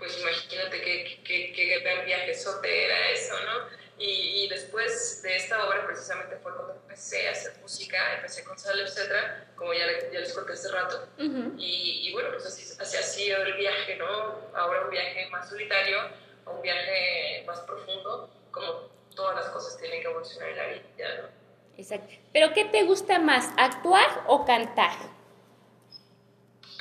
pues 0.00 0.18
imagínate 0.18 0.80
qué, 0.80 1.20
qué, 1.22 1.52
qué 1.52 1.78
gran 1.78 2.04
viajezote 2.04 2.84
era 2.86 3.10
eso, 3.10 3.34
¿no? 3.44 3.78
Y, 3.98 4.44
y, 4.44 4.48
después 4.48 5.20
de 5.22 5.36
esta 5.36 5.68
obra 5.68 5.86
precisamente 5.86 6.36
fue 6.36 6.54
cuando 6.54 6.72
empecé 6.72 7.28
a 7.28 7.32
hacer 7.32 7.52
música, 7.60 8.14
empecé 8.16 8.42
con 8.44 8.58
Sal, 8.58 8.80
etcétera, 8.80 9.52
como 9.56 9.74
ya, 9.74 9.84
ya, 10.10 10.20
les 10.20 10.32
conté 10.32 10.54
hace 10.54 10.72
rato, 10.72 11.06
uh 11.18 11.22
-huh. 11.22 11.54
y, 11.58 12.08
y, 12.08 12.12
bueno, 12.14 12.30
pues 12.30 12.46
así, 12.46 12.62
así 12.80 12.96
ha 12.96 13.02
sido 13.02 13.42
el 13.42 13.52
viaje, 13.58 13.96
¿no? 13.96 14.40
Ahora 14.54 14.84
un 14.84 14.90
viaje 14.90 15.28
más 15.28 15.50
solitario, 15.50 15.98
un 16.46 16.62
viaje 16.62 17.44
más 17.46 17.60
profundo, 17.60 18.30
como 18.50 18.88
todas 19.14 19.36
las 19.36 19.50
cosas 19.50 19.78
tienen 19.78 20.00
que 20.00 20.08
evolucionar 20.08 20.48
en 20.48 20.56
la 20.56 20.66
vida, 20.68 21.16
¿no? 21.20 21.28
Exacto. 21.76 22.14
¿Pero 22.32 22.54
qué 22.54 22.64
te 22.64 22.84
gusta 22.84 23.18
más, 23.18 23.50
actuar 23.58 24.24
o 24.26 24.46
cantar? 24.46 25.19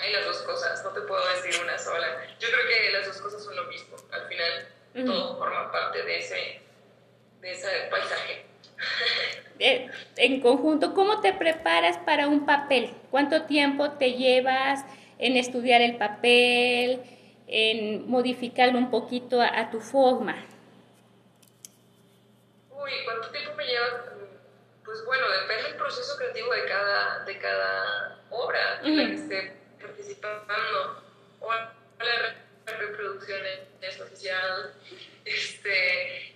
Hay 0.01 0.13
las 0.13 0.25
dos 0.25 0.41
cosas, 0.43 0.83
no 0.83 0.91
te 0.91 1.01
puedo 1.01 1.21
decir 1.35 1.61
una 1.61 1.77
sola. 1.77 2.07
Yo 2.39 2.47
creo 2.47 2.67
que 2.67 2.91
las 2.91 3.05
dos 3.07 3.17
cosas 3.21 3.43
son 3.43 3.55
lo 3.55 3.65
mismo. 3.65 3.95
Al 4.11 4.27
final, 4.27 4.67
uh 4.95 4.97
-huh. 4.99 5.05
todo 5.05 5.37
forma 5.37 5.71
parte 5.71 6.03
de 6.03 6.17
ese, 6.19 6.61
de 7.41 7.51
ese 7.51 7.67
paisaje. 7.89 8.45
Eh, 9.59 9.89
en 10.15 10.39
conjunto, 10.39 10.93
¿cómo 10.93 11.19
te 11.19 11.33
preparas 11.33 11.97
para 11.97 12.27
un 12.27 12.45
papel? 12.45 12.93
¿Cuánto 13.11 13.43
tiempo 13.43 13.91
te 13.91 14.13
llevas 14.13 14.85
en 15.17 15.35
estudiar 15.35 15.81
el 15.81 15.97
papel, 15.97 17.01
en 17.47 18.09
modificarlo 18.09 18.77
un 18.77 18.89
poquito 18.89 19.41
a, 19.41 19.47
a 19.59 19.69
tu 19.69 19.81
forma? 19.81 20.35
Uy, 22.71 22.91
¿cuánto 23.03 23.29
tiempo 23.31 23.53
me 23.55 23.65
lleva? 23.65 24.05
Pues 24.85 25.03
bueno, 25.05 25.25
depende 25.41 25.63
del 25.63 25.75
proceso 25.75 26.15
creativo 26.17 26.53
de 26.53 26.65
cada, 26.65 27.25
de 27.25 27.37
cada 27.37 28.19
obra 28.29 28.79
uh 28.81 28.85
-huh. 28.87 28.95
la 28.95 29.05
que 29.07 29.13
esté 29.15 29.58
participando 30.21 31.03
o 31.39 31.53
la 31.53 32.77
reproducción 32.77 33.41
es 33.81 33.99
oficial 33.99 34.73
este 35.25 36.35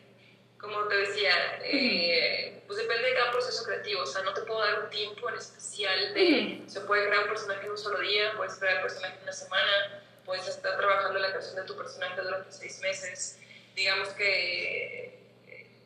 como 0.64 0.88
te 0.88 0.96
decía, 0.96 1.60
eh, 1.62 2.64
pues 2.66 2.80
depende 2.80 3.10
de 3.10 3.16
cada 3.16 3.32
proceso 3.32 3.66
creativo, 3.66 4.04
o 4.04 4.06
sea, 4.06 4.24
no 4.24 4.34
te 4.34 4.44
puedo 4.44 4.62
dar 4.62 4.84
un 4.86 4.90
tiempo 4.90 5.28
en 5.28 5.36
especial 5.36 6.14
de, 6.14 6.64
se 6.68 6.80
puede 6.82 7.06
crear 7.08 7.24
un 7.24 7.30
personaje 7.30 7.66
en 7.66 7.72
un 7.72 7.78
solo 7.78 8.00
día, 8.00 8.32
puedes 8.38 8.56
crear 8.56 8.78
un 8.78 8.84
personaje 8.84 9.18
en 9.18 9.24
una 9.24 9.34
semana, 9.34 10.04
puedes 10.24 10.48
estar 10.48 10.78
trabajando 10.78 11.18
en 11.18 11.22
la 11.24 11.32
creación 11.32 11.58
de 11.58 11.64
tu 11.64 11.76
personaje 11.76 12.22
durante 12.22 12.50
seis 12.54 12.80
meses, 12.80 13.40
digamos 13.76 14.08
que 14.10 15.20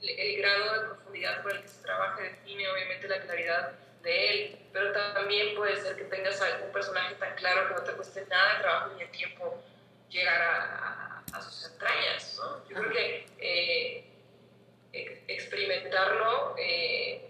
el 0.02 0.38
grado 0.38 0.74
de 0.74 0.88
profundidad 0.90 1.42
con 1.42 1.56
el 1.56 1.62
que 1.64 1.70
se 1.70 1.82
trabaja 1.82 2.22
define 2.22 2.70
obviamente 2.70 3.08
la 3.08 3.22
claridad 3.22 3.72
de 4.08 4.30
él, 4.30 4.60
pero 4.72 4.94
también 4.94 5.54
puede 5.56 5.76
ser 5.82 5.98
que 5.98 6.06
tengas 6.06 6.42
un 6.64 6.72
personaje 6.72 7.16
tan 7.16 7.36
claro 7.36 7.68
que 7.68 7.74
no 7.76 7.84
te 7.84 7.92
cueste 7.92 8.26
nada 8.28 8.54
de 8.54 8.62
trabajo 8.62 8.94
ni 8.96 9.04
el 9.04 9.12
tiempo 9.12 9.62
llegar 10.10 10.42
a, 10.42 11.24
a, 11.34 11.42
sus 11.42 11.72
entrañas, 11.72 12.40
¿no? 12.40 12.70
Yo 12.70 12.76
creo 12.78 12.92
que 12.92 13.26
eh, 13.40 15.24
experimentarlo, 15.28 16.56
eh, 16.58 17.30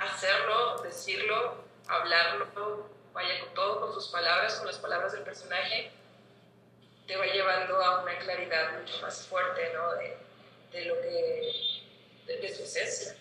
hacerlo, 0.00 0.82
decirlo, 0.82 1.64
hablarlo, 1.86 2.90
vaya 3.12 3.38
con 3.40 3.54
todo, 3.54 3.80
con 3.80 3.94
sus 3.94 4.08
palabras, 4.08 4.56
con 4.56 4.66
las 4.66 4.78
palabras 4.78 5.12
del 5.12 5.22
personaje, 5.22 5.92
te 7.06 7.16
va 7.16 7.26
llevando 7.26 7.80
a 7.80 8.02
una 8.02 8.18
claridad 8.18 8.80
mucho 8.80 9.00
más 9.00 9.24
fuerte, 9.28 9.72
¿no? 9.72 9.92
De, 9.92 10.16
de 10.72 10.84
lo 10.84 11.00
que, 11.00 11.62
de, 12.26 12.36
de 12.38 12.54
su 12.54 12.64
esencia. 12.64 13.16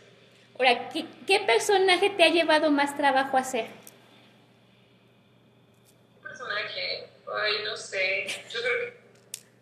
Ahora, 0.58 0.90
¿qué, 0.90 1.06
¿qué, 1.28 1.40
personaje 1.42 2.10
te 2.10 2.24
ha 2.24 2.30
llevado 2.30 2.72
más 2.72 2.98
trabajo 2.98 3.38
a 3.38 3.42
hacer? 3.42 3.68
Un 6.16 6.24
personaje, 6.24 7.10
ay, 7.32 7.54
no 7.64 7.78
sé, 7.78 8.28
yo 8.50 8.60
creo 8.62 8.94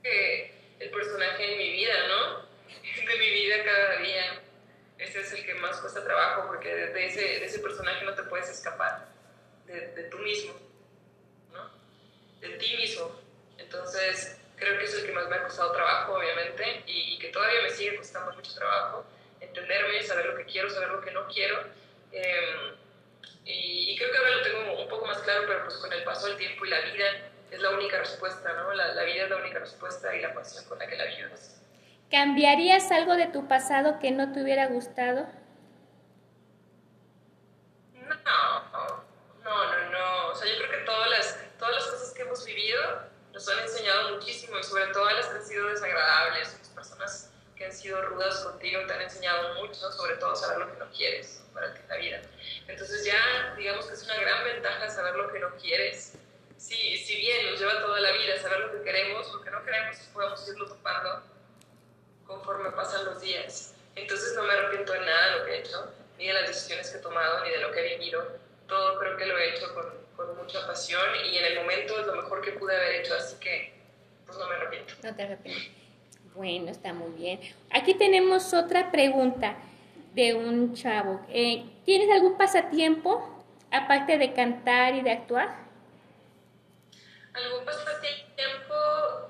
que 0.01 0.53
el 0.79 0.89
personaje 0.89 1.47
de 1.47 1.57
mi 1.57 1.69
vida, 1.71 1.93
¿no? 2.07 2.45
De 2.45 3.19
mi 3.19 3.29
vida 3.29 3.63
cada 3.65 3.97
día. 3.97 4.41
Ese 4.97 5.19
es 5.19 5.33
el 5.33 5.45
que 5.45 5.55
más 5.55 5.75
cuesta 5.81 6.01
trabajo 6.01 6.47
porque 6.47 6.73
de 6.73 7.05
ese, 7.07 7.19
de 7.19 7.45
ese 7.45 7.59
personaje 7.59 8.05
no 8.05 8.13
te 8.13 8.23
puedes 8.23 8.49
escapar, 8.49 9.05
de, 9.65 9.87
de 9.89 10.03
tú 10.03 10.17
mismo, 10.19 10.53
¿no? 11.51 11.71
De 12.39 12.57
ti 12.57 12.77
mismo. 12.77 13.19
Entonces, 13.57 14.39
creo 14.55 14.79
que 14.79 14.85
es 14.85 14.93
el 14.93 15.07
que 15.07 15.11
más 15.11 15.27
me 15.27 15.35
ha 15.35 15.43
costado 15.43 15.73
trabajo, 15.73 16.13
obviamente, 16.13 16.83
y, 16.87 17.15
y 17.15 17.19
que 17.19 17.27
todavía 17.27 17.63
me 17.63 17.71
sigue 17.71 17.97
costando 17.97 18.33
mucho 18.33 18.55
trabajo 18.55 19.05
entenderme, 19.47 20.01
saber 20.03 20.25
lo 20.25 20.35
que 20.35 20.45
quiero, 20.45 20.69
saber 20.69 20.89
lo 20.89 21.01
que 21.01 21.11
no 21.11 21.27
quiero. 21.27 21.59
Eh, 22.11 22.75
y, 23.45 23.91
y, 23.91 23.97
creo 23.97 24.11
que 24.11 24.17
ahora 24.17 24.31
lo 24.31 24.41
tengo 24.41 24.81
un 24.81 24.89
poco 24.89 25.05
más 25.05 25.19
claro, 25.19 25.43
pero 25.47 25.63
pues 25.63 25.75
con 25.77 25.91
el 25.93 26.03
paso 26.03 26.27
del 26.27 26.37
tiempo 26.37 26.65
y 26.65 26.69
la 26.69 26.79
vida 26.81 27.05
es 27.51 27.59
la 27.59 27.69
única 27.71 27.97
respuesta, 27.99 28.53
¿no? 28.53 28.73
La, 28.73 28.93
la 28.93 29.03
vida 29.03 29.23
es 29.23 29.29
la 29.29 29.37
única 29.37 29.59
respuesta 29.59 30.15
y 30.15 30.21
la 30.21 30.33
pasión 30.33 30.65
con 30.65 30.79
la 30.79 30.87
que 30.87 30.95
la 30.95 31.05
vives. 31.05 31.61
¿Cambiarías 32.09 32.91
algo 32.91 33.15
de 33.15 33.27
tu 33.27 33.47
pasado 33.47 33.99
que 33.99 34.11
no 34.11 34.31
te 34.31 34.41
hubiera 34.41 34.67
gustado? 34.67 35.27
No, 37.93 38.15
no, 39.43 39.71
no, 39.71 39.89
no. 39.91 40.27
O 40.29 40.35
sea, 40.35 40.47
yo 40.47 40.57
creo 40.57 40.71
que 40.71 40.85
todas 40.85 41.09
las, 41.09 41.39
todas 41.57 41.75
las 41.75 41.85
cosas 41.85 42.13
que 42.13 42.21
hemos 42.21 42.45
vivido 42.45 42.81
nos 43.33 43.49
han 43.49 43.59
enseñado 43.59 44.15
muchísimo 44.15 44.57
y 44.57 44.63
sobre 44.63 44.87
todo 44.87 45.09
las 45.09 45.27
que 45.27 45.37
han 45.37 45.45
sido 45.45 45.67
desagradables, 45.67 46.57
las 46.59 46.69
personas 46.69 47.31
que 47.55 47.65
han 47.65 47.73
sido 47.73 48.01
rudas 48.01 48.39
contigo 48.43 48.81
te 48.85 48.93
han 48.93 49.01
enseñado 49.01 49.55
mucho, 49.55 49.91
sobre 49.91 50.15
todo 50.15 50.35
saber 50.35 50.59
lo 50.59 50.71
que 50.71 50.79
no 50.79 50.91
quieres 50.91 51.43
para 51.53 51.73
la 51.87 51.97
vida. 51.97 52.21
Entonces 52.67 53.05
ya 53.05 53.55
digamos 53.57 53.85
que 53.85 53.93
es 53.93 54.03
una 54.03 54.19
gran 54.19 54.43
ventaja 54.43 54.89
saber 54.89 55.15
lo 55.15 55.31
que 55.31 55.39
no 55.39 55.55
quieres. 55.55 56.13
Sí, 56.57 56.97
si 56.97 57.17
bien 57.17 57.49
nos 57.51 57.59
lleva 57.59 57.81
toda 57.81 57.99
la 57.99 58.11
vida 58.11 58.37
saber 58.39 58.59
lo 58.59 58.71
que 58.71 58.81
queremos, 58.83 59.31
lo 59.33 59.41
que 59.41 59.51
no 59.51 59.63
queremos 59.63 59.97
podemos 60.13 60.47
irlo 60.47 60.67
topando 60.67 61.23
conforme 62.25 62.71
pasan 62.71 63.05
los 63.05 63.21
días. 63.21 63.75
Entonces 63.95 64.33
no 64.35 64.43
me 64.43 64.53
arrepiento 64.53 64.93
de 64.93 64.99
nada 64.99 65.25
de 65.31 65.39
lo 65.39 65.45
que 65.45 65.51
he 65.51 65.59
hecho, 65.59 65.93
ni 66.17 66.27
de 66.27 66.33
las 66.33 66.47
decisiones 66.47 66.89
que 66.89 66.97
he 66.97 67.01
tomado, 67.01 67.43
ni 67.43 67.51
de 67.51 67.59
lo 67.59 67.71
que 67.71 67.79
he 67.79 67.97
vivido. 67.97 68.37
Todo 68.67 68.99
creo 68.99 69.15
que 69.15 69.25
lo 69.25 69.37
he 69.37 69.55
hecho 69.55 69.73
con, 69.73 69.85
con 70.15 70.35
mucha 70.35 70.65
pasión 70.67 71.15
y 71.25 71.37
en 71.37 71.45
el 71.45 71.55
momento 71.55 71.99
es 71.99 72.07
lo 72.07 72.15
mejor 72.15 72.41
que 72.41 72.53
pude 72.53 72.75
haber 72.75 72.95
hecho, 73.01 73.15
así 73.15 73.37
que 73.39 73.73
pues 74.25 74.37
no 74.37 74.47
me 74.47 74.55
arrepiento. 74.55 74.93
No 75.03 75.15
te 75.15 75.23
arrepientes. 75.23 75.84
Bueno, 76.35 76.69
está 76.69 76.91
muy 76.91 77.11
bien. 77.11 77.39
Aquí 77.71 77.93
tenemos 77.93 78.53
otra 78.53 78.91
pregunta 78.91 79.55
de 80.13 80.33
un 80.33 80.75
chavo. 80.75 81.25
Eh, 81.29 81.65
¿Tienes 81.85 82.11
algún 82.11 82.37
pasatiempo 82.37 83.41
aparte 83.71 84.17
de 84.17 84.33
cantar 84.33 84.95
y 84.95 85.01
de 85.01 85.11
actuar? 85.11 85.55
¿Algún 87.33 87.65
pasatiempo? 87.65 88.75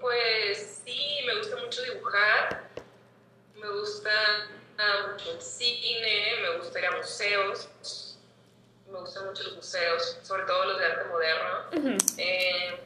Pues 0.02 0.82
sí, 0.84 1.20
me 1.28 1.38
gusta 1.38 1.58
mucho 1.64 1.84
dibujar, 1.84 2.70
me 3.56 3.70
gusta 3.70 4.10
mucho 5.12 5.32
el 5.32 5.42
cine, 5.42 6.42
me 6.42 6.58
gusta 6.58 6.80
ir 6.80 6.86
a 6.88 6.98
museos, 6.98 8.18
me 8.92 9.00
gustan 9.00 9.28
mucho 9.28 9.44
los 9.44 9.56
museos, 9.58 10.20
sobre 10.24 10.44
todo 10.46 10.66
los 10.66 10.80
de 10.80 10.86
arte 10.86 11.10
moderno. 11.10 11.60
Uh 11.72 11.76
-huh. 11.76 12.16
eh, 12.18 12.80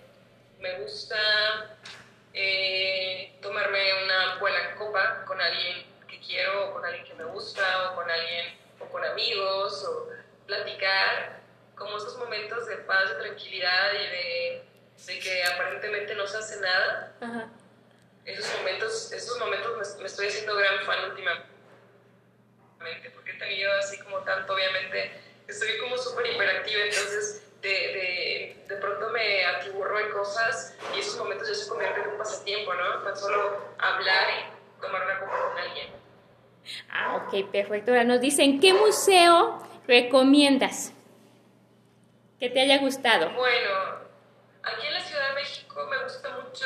me 0.59 0.79
gusta 0.81 1.15
eh, 2.33 3.37
tomarme 3.41 4.03
una 4.03 4.35
buena 4.39 4.75
copa 4.75 5.23
con 5.25 5.39
alguien 5.39 5.85
que 6.07 6.19
quiero, 6.19 6.69
o 6.69 6.73
con 6.73 6.85
alguien 6.85 7.05
que 7.05 7.13
me 7.15 7.25
gusta, 7.25 7.91
o 7.91 7.95
con 7.95 8.09
alguien, 8.09 8.57
o 8.79 8.85
con 8.85 9.03
amigos, 9.03 9.83
o 9.85 10.09
platicar, 10.45 11.39
como 11.75 11.97
esos 11.97 12.17
momentos 12.17 12.67
de 12.67 12.77
paz, 12.77 13.09
de 13.09 13.15
tranquilidad 13.15 13.93
y 13.93 14.07
de, 14.07 14.63
de 15.05 15.19
que 15.19 15.43
aparentemente 15.43 16.15
no 16.15 16.27
se 16.27 16.37
hace 16.37 16.59
nada. 16.61 17.13
-huh. 17.21 17.49
Esos 18.25 18.57
momentos, 18.57 19.11
esos 19.11 19.39
momentos 19.39 19.95
me, 19.97 20.01
me, 20.01 20.07
estoy 20.07 20.27
haciendo 20.27 20.55
gran 20.55 20.85
fan 20.85 21.05
últimamente, 21.09 21.49
porque 23.13 23.31
he 23.31 23.39
tenido 23.39 23.71
así 23.73 23.97
como 23.99 24.19
tanto, 24.19 24.53
obviamente, 24.53 25.11
estoy 25.47 25.77
como 25.79 25.97
súper 25.97 26.27
hiperactiva, 26.27 26.83
entonces 26.83 27.48
de, 27.61 27.69
de, 27.69 28.65
de, 28.67 28.75
pronto 28.77 29.09
me 29.09 29.45
atiburro 29.45 29.99
en 29.99 30.11
cosas 30.11 30.75
y 30.95 30.99
esos 30.99 31.17
momentos 31.17 31.47
ya 31.47 31.55
se 31.55 31.69
convierten 31.69 32.03
en 32.03 32.09
un 32.11 32.17
pasatiempo, 32.17 32.73
¿no? 32.73 33.03
Tan 33.03 33.17
solo 33.17 33.73
hablar 33.77 34.27
y 34.29 34.81
tomar 34.81 35.03
una 35.03 35.19
copa 35.19 35.49
con 35.49 35.57
alguien. 35.57 35.89
Ah, 36.89 37.15
ok, 37.17 37.51
perfecto. 37.51 37.91
Ahora 37.91 38.03
nos 38.03 38.21
dicen, 38.21 38.59
¿qué 38.59 38.73
museo 38.73 39.61
recomiendas 39.87 40.93
que 42.39 42.49
te 42.49 42.61
haya 42.61 42.77
gustado? 42.77 43.31
Bueno, 43.31 43.69
aquí 44.63 44.87
en 44.87 44.93
la 44.93 45.01
Ciudad 45.01 45.29
de 45.29 45.35
México 45.35 45.87
me 45.89 46.03
gusta 46.03 46.29
mucho, 46.37 46.65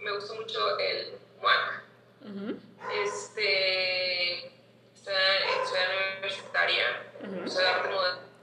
me 0.00 0.12
gusta 0.12 0.34
mucho 0.34 0.78
el 0.78 1.18
MUAC. 1.40 1.82
Uh 2.22 2.28
-huh. 2.28 2.56
Este, 3.04 4.46
está 4.94 5.12
en 5.12 5.66
Ciudad 5.66 5.86
Universitaria, 6.12 6.84
uh 7.20 7.26
-huh. 7.26 7.40
Museo 7.42 7.62
de 7.62 7.68
Arte 7.68 7.88
Moderno 7.90 8.34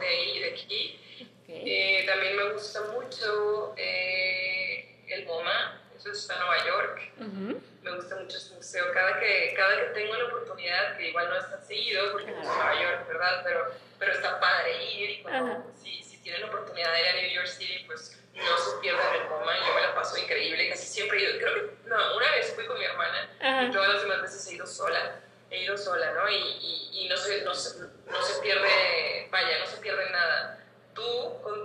de 0.00 0.06
ahí 0.06 0.36
y 0.36 0.40
de 0.40 0.50
aquí. 0.50 1.00
Okay. 1.42 1.57
Eh, 1.70 2.06
también 2.06 2.34
me 2.34 2.52
gusta 2.52 2.80
mucho 2.92 3.74
eh, 3.76 5.04
el 5.08 5.26
MoMA, 5.26 5.82
eso 5.94 6.12
está 6.12 6.34
en 6.34 6.40
Nueva 6.40 6.66
York. 6.66 7.12
Uh 7.18 7.24
-huh. 7.24 7.60
Me 7.82 7.90
gusta 7.94 8.16
mucho 8.16 8.38
ese 8.38 8.54
museo. 8.54 8.90
Cada 8.94 9.20
que, 9.20 9.52
cada 9.54 9.76
que 9.76 9.86
tengo 10.00 10.14
la 10.14 10.24
oportunidad, 10.24 10.96
que 10.96 11.08
igual 11.08 11.28
no 11.28 11.36
es 11.36 11.50
tan 11.50 11.62
seguido, 11.62 12.12
porque 12.12 12.32
uh 12.32 12.36
-huh. 12.36 12.40
es 12.40 12.46
Nueva 12.46 12.82
York, 12.82 13.08
¿verdad? 13.08 13.42
Pero, 13.44 13.72
pero 13.98 14.12
está 14.12 14.40
padre 14.40 14.82
ir 14.94 15.10
y 15.10 15.22
cuando, 15.22 15.44
uh 15.44 15.56
-huh. 15.58 15.82
si, 15.82 16.02
si 16.02 16.16
tienen 16.22 16.40
la 16.40 16.46
oportunidad 16.46 16.90
de 16.90 17.00
ir 17.00 17.06
a 17.06 17.12
New 17.20 17.30
York 17.32 17.48
City, 17.48 17.84
pues 17.86 18.18
no 18.32 18.58
se 18.58 18.78
pierdan 18.80 19.14
el 19.16 19.28
MoMA. 19.28 19.58
Yo 19.66 19.74
me 19.74 19.80
la 19.82 19.94
paso 19.94 20.16
increíble, 20.16 20.70
casi 20.70 20.86
siempre 20.86 21.18
he 21.18 21.22
ido. 21.22 21.38
Creo 21.38 21.54
que, 21.54 21.88
no, 21.88 22.16
una 22.16 22.30
vez 22.30 22.54
fui 22.54 22.64
con 22.64 22.78
mi 22.78 22.84
hermana 22.84 23.28
y 23.68 23.70
todas 23.72 23.92
las 23.92 24.02
demás 24.02 24.22
veces 24.22 24.46
he 24.48 24.54
ido 24.54 24.66
sola 24.66 25.20
he 25.50 25.64
ido 25.64 25.76
sola, 25.78 26.12
¿no? 26.12 26.28
Y, 26.28 26.34
y, 26.36 26.90
y 26.92 27.08
no, 27.08 27.16
se, 27.16 27.42
no, 27.42 27.54
se, 27.54 27.80
no, 27.80 28.22
se, 28.22 28.40
pierde, 28.42 29.28
vaya, 29.30 29.58
no 29.60 29.66
se 29.66 29.78
pierde 29.78 30.10
nada. 30.10 30.57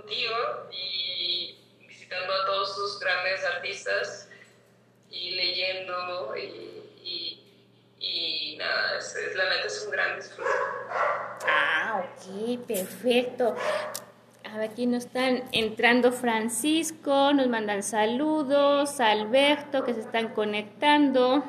Contigo 0.04 0.68
y 0.70 1.56
visitando 1.88 2.30
a 2.30 2.44
todos 2.44 2.76
tus 2.76 3.00
grandes 3.00 3.42
artistas 3.42 4.28
y 5.10 5.30
leyendo 5.30 6.36
y, 6.36 7.40
y 8.00 8.56
nada, 8.58 8.98
es, 8.98 9.16
es, 9.16 9.34
la 9.34 9.48
neta 9.48 9.66
es 9.66 9.82
un 9.86 9.92
gran 9.92 10.16
disfrute. 10.16 10.50
Ah, 11.48 12.04
ok, 12.04 12.66
perfecto. 12.66 13.56
A 14.44 14.58
ver, 14.58 14.70
aquí 14.70 14.84
nos 14.84 15.06
están 15.06 15.44
entrando 15.52 16.12
Francisco, 16.12 17.32
nos 17.32 17.48
mandan 17.48 17.82
saludos, 17.82 19.00
Alberto, 19.00 19.84
que 19.84 19.94
se 19.94 20.00
están 20.00 20.34
conectando. 20.34 21.42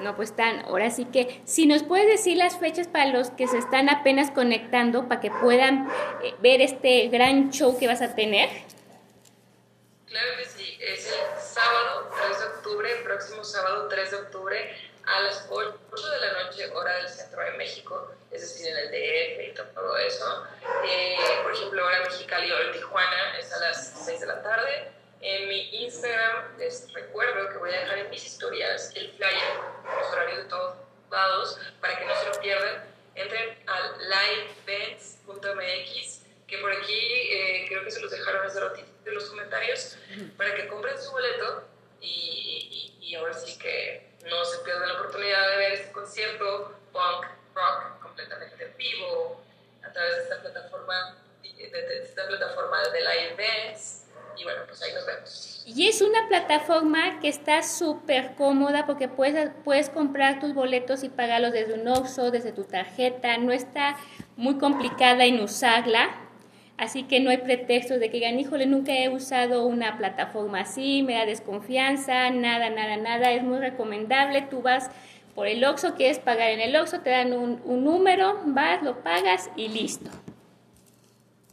No, 0.00 0.14
pues 0.14 0.30
están, 0.30 0.60
ahora 0.66 0.90
sí 0.90 1.06
que, 1.06 1.40
si 1.44 1.66
nos 1.66 1.82
puedes 1.82 2.06
decir 2.06 2.36
las 2.36 2.58
fechas 2.58 2.86
para 2.86 3.06
los 3.06 3.30
que 3.30 3.48
se 3.48 3.58
están 3.58 3.88
apenas 3.88 4.30
conectando, 4.30 5.08
para 5.08 5.20
que 5.20 5.30
puedan 5.30 5.88
eh, 6.22 6.34
ver 6.40 6.60
este 6.60 7.08
gran 7.08 7.50
show 7.50 7.78
que 7.78 7.86
vas 7.86 8.02
a 8.02 8.14
tener. 8.14 8.50
Claro 10.06 10.28
que 10.38 10.44
sí, 10.44 10.78
es 10.80 11.06
el 11.06 11.40
sábado 11.40 12.10
3 12.26 12.38
de 12.38 12.44
octubre, 12.46 12.92
el 12.92 13.04
próximo 13.04 13.42
sábado 13.42 13.88
3 13.88 14.10
de 14.10 14.16
octubre 14.18 14.76
a 15.04 15.20
las 15.20 15.46
8 15.48 15.76
de 16.10 16.20
la 16.20 16.44
noche, 16.44 16.70
hora 16.74 16.96
del 16.96 17.08
centro 17.08 17.42
de 17.42 17.52
México, 17.52 18.12
es 18.30 18.40
decir, 18.42 18.66
en 18.66 18.76
el 18.76 18.88
DF 18.90 19.50
y 19.50 19.54
todo 19.54 19.96
eso. 19.98 20.44
Eh, 20.84 21.16
por 21.42 21.52
ejemplo, 21.52 21.86
hora 21.86 22.00
Mexicali 22.00 22.52
o 22.52 22.70
Tijuana 22.72 23.38
es 23.38 23.52
a 23.52 23.60
las 23.60 23.94
6 24.04 24.20
de 24.20 24.26
la 24.26 24.42
tarde 24.42 24.95
en 25.20 25.48
mi 25.48 25.84
Instagram 25.84 26.58
les 26.58 26.92
recuerdo 26.92 27.48
que 27.50 27.56
voy 27.58 27.70
a 27.70 27.80
dejar 27.80 27.98
en 27.98 28.10
mis 28.10 28.24
historias 28.26 28.92
el 28.94 29.10
flyer, 29.12 29.32
los 29.84 30.12
horarios 30.12 30.38
de 30.38 30.44
todo 30.44 30.86
agotados, 31.08 31.58
para 31.80 31.98
que 31.98 32.04
no 32.04 32.14
se 32.14 32.26
lo 32.26 32.40
pierdan, 32.40 32.84
entren 33.14 33.58
al 33.66 33.98
liveevents.mx, 34.66 36.22
que 36.46 36.58
por 36.58 36.72
aquí 36.72 36.94
eh, 36.94 37.64
creo 37.68 37.84
que 37.84 37.90
se 37.90 38.00
los 38.00 38.10
dejaron 38.10 38.46
hacer 38.46 38.62
en 39.04 39.14
los 39.14 39.24
comentarios, 39.26 39.96
para 40.36 40.54
que 40.54 40.68
compren 40.68 41.00
su 41.00 41.10
boleto 41.12 41.64
y, 42.00 42.96
y, 43.00 43.06
y 43.06 43.14
ahora 43.14 43.34
sí 43.34 43.58
que 43.58 44.06
no 44.24 44.44
se 44.44 44.58
pierdan 44.64 44.88
la 44.88 44.94
oportunidad 45.00 45.48
de 45.50 45.56
ver 45.56 45.72
este 45.72 45.92
concierto 45.92 46.76
punk 46.92 47.26
rock 47.54 48.00
completamente 48.02 48.64
en 48.64 48.76
vivo 48.76 49.42
a 49.82 49.92
través 49.92 50.16
de 50.16 50.22
esta 50.24 50.40
plataforma 50.42 51.16
de, 51.42 52.02
esta 52.02 52.26
plataforma 52.26 52.82
de 52.88 53.00
Live 53.00 53.32
Events 53.32 54.04
y 54.36 54.44
bueno, 54.44 54.64
pues 54.66 54.82
ahí 54.82 54.92
nos 54.92 55.06
vemos. 55.06 55.62
Y 55.76 55.88
es 55.88 56.00
una 56.00 56.26
plataforma 56.26 57.20
que 57.20 57.28
está 57.28 57.62
súper 57.62 58.34
cómoda 58.34 58.86
porque 58.86 59.08
puedes, 59.08 59.50
puedes 59.62 59.90
comprar 59.90 60.40
tus 60.40 60.54
boletos 60.54 61.04
y 61.04 61.10
pagarlos 61.10 61.52
desde 61.52 61.74
un 61.74 61.86
Oxxo, 61.86 62.30
desde 62.30 62.50
tu 62.50 62.64
tarjeta, 62.64 63.36
no 63.36 63.52
está 63.52 63.98
muy 64.36 64.56
complicada 64.56 65.26
en 65.26 65.38
usarla, 65.38 66.08
así 66.78 67.02
que 67.02 67.20
no 67.20 67.28
hay 67.28 67.36
pretextos 67.36 68.00
de 68.00 68.08
que 68.08 68.16
digan, 68.16 68.40
híjole, 68.40 68.64
nunca 68.64 68.94
he 68.94 69.10
usado 69.10 69.66
una 69.66 69.98
plataforma 69.98 70.60
así, 70.60 71.02
me 71.02 71.12
da 71.12 71.26
desconfianza, 71.26 72.30
nada, 72.30 72.70
nada, 72.70 72.96
nada, 72.96 73.32
es 73.32 73.42
muy 73.42 73.58
recomendable, 73.58 74.46
tú 74.48 74.62
vas 74.62 74.90
por 75.34 75.46
el 75.46 75.62
Oxxo, 75.62 75.94
quieres 75.94 76.18
pagar 76.18 76.48
en 76.48 76.60
el 76.60 76.74
Oxxo, 76.74 77.00
te 77.00 77.10
dan 77.10 77.34
un, 77.34 77.60
un 77.66 77.84
número, 77.84 78.40
vas, 78.46 78.82
lo 78.82 79.02
pagas 79.02 79.50
y 79.56 79.68
listo. 79.68 80.10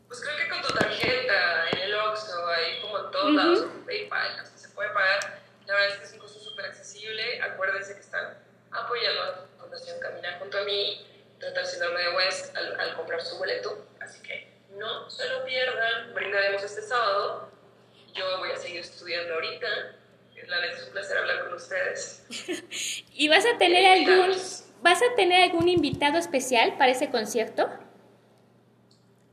Pues 0.08 0.22
creo 0.22 0.38
que 0.38 0.50
con 0.50 0.62
tu 0.62 0.80
tarjeta, 0.80 1.70
en 1.74 1.80
el 1.80 1.94
Oxxo, 1.94 2.32
ahí 2.48 2.82
como 2.82 3.00
en 3.00 3.12
todos 3.12 3.34
lados, 3.34 3.68
PayPal, 3.94 4.46
se 4.56 4.70
puede 4.70 4.90
pagar. 4.90 5.42
La 5.66 5.74
verdad 5.74 5.90
es 5.92 5.98
que 5.98 6.06
es 6.06 6.14
un 6.14 6.20
costo 6.20 6.40
súper 6.40 6.66
accesible. 6.66 7.42
Acuérdense 7.42 7.94
que 7.94 8.02
están 8.02 8.38
apoyando 8.72 9.22
a 9.22 9.26
la 9.26 9.48
Fundación 9.60 10.00
Caminar 10.00 10.40
junto 10.40 10.58
a 10.58 10.64
mí, 10.64 11.08
tratar 11.40 11.66
síndrome 11.66 12.02
de 12.02 12.16
West 12.16 12.56
al, 12.58 12.80
al 12.80 12.96
comprar 12.96 13.22
su 13.22 13.38
boleto. 13.38 13.86
Así 14.00 14.22
que 14.24 14.52
no 14.72 15.10
se 15.10 15.30
lo 15.30 15.46
pierdan. 15.46 16.14
Brindaremos 16.14 16.64
este 16.64 16.82
sábado. 16.82 17.50
Yo 18.14 18.38
voy 18.40 18.52
a 18.52 18.58
seguir 18.58 18.82
estudiando 18.82 19.36
ahorita. 19.36 19.68
La 20.48 20.60
verdad 20.60 20.78
es 20.78 20.88
un 20.88 20.94
placer 20.94 21.18
hablar 21.18 21.46
con 21.46 21.54
ustedes. 21.54 22.26
¿Y 23.14 23.30
vas 23.30 23.46
a 23.46 23.58
tener 23.58 23.86
algún 23.86 24.36
vas 24.82 25.02
a 25.02 25.16
tener 25.16 25.50
algún 25.50 25.70
invitado 25.70 26.18
especial 26.18 26.78
para 26.78 26.92
ese 26.92 27.10
concierto? 27.10 27.70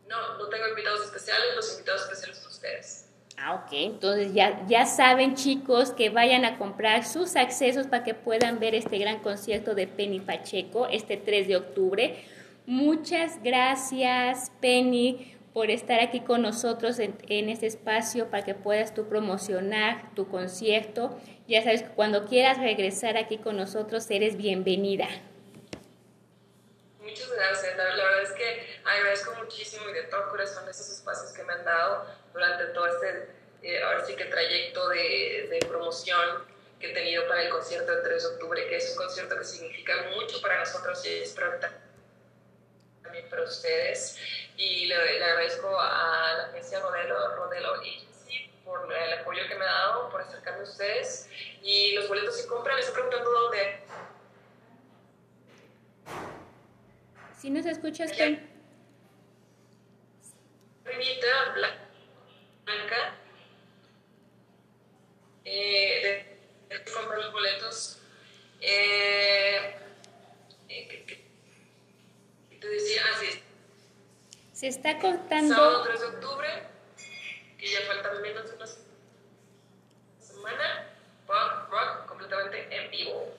No, 0.07 0.39
no 0.39 0.49
tengo 0.49 0.69
invitados 0.69 1.07
especiales, 1.07 1.57
los 1.57 1.73
invitados 1.73 2.03
especiales 2.03 2.39
son 2.39 2.49
ustedes. 2.49 3.00
Ah, 3.43 3.55
ok. 3.55 3.73
Entonces 3.73 4.35
ya, 4.35 4.67
ya 4.69 4.85
saben, 4.85 5.35
chicos, 5.35 5.93
que 5.93 6.11
vayan 6.11 6.45
a 6.45 6.59
comprar 6.59 7.07
sus 7.07 7.37
accesos 7.37 7.87
para 7.87 8.05
que 8.05 8.13
puedan 8.13 8.61
ver 8.61 8.75
este 8.75 8.99
gran 8.99 9.21
concierto 9.21 9.75
de 9.75 9.87
Penny 9.87 10.21
Pacheco 10.21 10.87
este 10.89 11.17
3 11.17 11.49
de 11.49 11.57
octubre. 11.57 12.23
Muchas 12.67 13.43
gracias, 13.43 14.53
Penny, 14.61 15.35
por 15.55 15.71
estar 15.71 16.01
aquí 16.01 16.21
con 16.21 16.43
nosotros 16.43 16.99
en, 16.99 17.17
en 17.29 17.49
este 17.49 17.67
espacio 17.67 18.29
para 18.29 18.45
que 18.45 18.55
puedas 18.55 18.93
tú 18.93 19.09
promocionar 19.09 20.15
tu 20.15 20.29
concierto. 20.29 21.19
Ya 21.49 21.63
sabes 21.63 21.83
que 21.83 21.89
cuando 21.89 22.27
quieras 22.27 22.59
regresar 22.59 23.17
aquí 23.17 23.39
con 23.39 23.57
nosotros, 23.57 24.11
eres 24.11 24.37
bienvenida. 24.37 25.09
Muchas 27.11 27.33
gracias. 27.35 27.77
La, 27.77 27.85
verdad 27.85 28.23
es 28.23 28.33
que 28.33 28.70
agradezco 28.99 29.35
muchísimo 29.35 29.89
y 29.89 29.93
de 29.93 30.03
todo 30.05 30.29
corazón 30.31 30.69
esos 30.69 30.89
espacios 30.89 31.33
que 31.33 31.43
me 31.45 31.53
han 31.53 31.65
dado 31.65 32.07
durante 32.33 32.67
todo 32.67 32.87
este, 32.87 33.31
eh, 33.63 33.83
ahora 33.83 34.05
sí 34.05 34.15
que 34.17 34.25
trayecto 34.25 34.89
de, 34.89 35.49
de, 35.51 35.67
promoción 35.69 36.45
que 36.79 36.91
he 36.91 36.95
tenido 36.95 37.27
para 37.29 37.43
el 37.43 37.51
concierto 37.51 37.93
del 37.93 38.03
3 38.03 38.23
de 38.23 38.29
octubre, 38.31 38.67
que 38.69 38.77
es 38.77 38.91
un 38.91 38.97
concierto 38.97 39.37
que 39.37 39.45
significa 39.45 39.95
mucho 40.15 40.41
para 40.41 40.61
nosotros 40.61 41.05
y 41.05 41.21
espero 41.21 41.59
también 43.03 43.29
para 43.29 43.43
ustedes. 43.43 44.17
Y 44.57 44.87
le, 44.87 45.19
le, 45.19 45.25
agradezco 45.25 45.79
a 45.79 46.35
la 46.39 46.45
agencia 46.47 46.81
Rodelo, 46.81 47.37
Rodelo 47.37 47.75
Agency 47.75 48.51
por 48.65 48.91
el 48.93 49.13
apoyo 49.15 49.43
que 49.49 49.55
me 49.57 49.65
ha 49.65 49.73
dado, 49.73 50.11
por 50.11 50.23
acercarme 50.23 50.61
a 50.61 50.65
ustedes. 50.65 51.29
Y 51.63 51.93
los 51.95 52.09
boletos 52.09 52.37
se 52.37 52.47
compran, 52.47 52.77
les 52.77 52.87
estoy 52.87 53.03
preguntando 53.03 53.31
dónde. 53.31 53.81
Si 57.39 57.51
nos 57.51 57.67
escuchas, 57.67 58.13
Pen. 58.13 58.50
Primita 60.91 61.53
blanca. 61.55 63.15
Eh, 65.45 66.01
de, 66.69 66.75
de, 66.77 66.85
comprar 66.93 67.19
los 67.19 67.33
boletos. 67.33 67.99
Eh, 68.61 69.77
eh, 70.69 71.25
te 72.61 72.69
decía, 72.69 73.03
así 73.15 73.27
ah, 73.33 74.47
Se 74.53 74.67
está 74.67 74.99
cortando. 74.99 75.55
Sábado 75.55 75.85
3 75.85 76.01
de 76.01 76.07
octubre, 76.07 76.49
que 77.57 77.71
ya 77.71 77.83
faltan 77.87 78.21
menos 78.21 78.51
de 78.51 78.57
una 78.57 78.67
semana. 80.19 80.91
Punk 81.29 81.71
rock 81.71 82.07
completamente 82.07 82.77
en 82.77 82.91
vivo. 82.91 83.33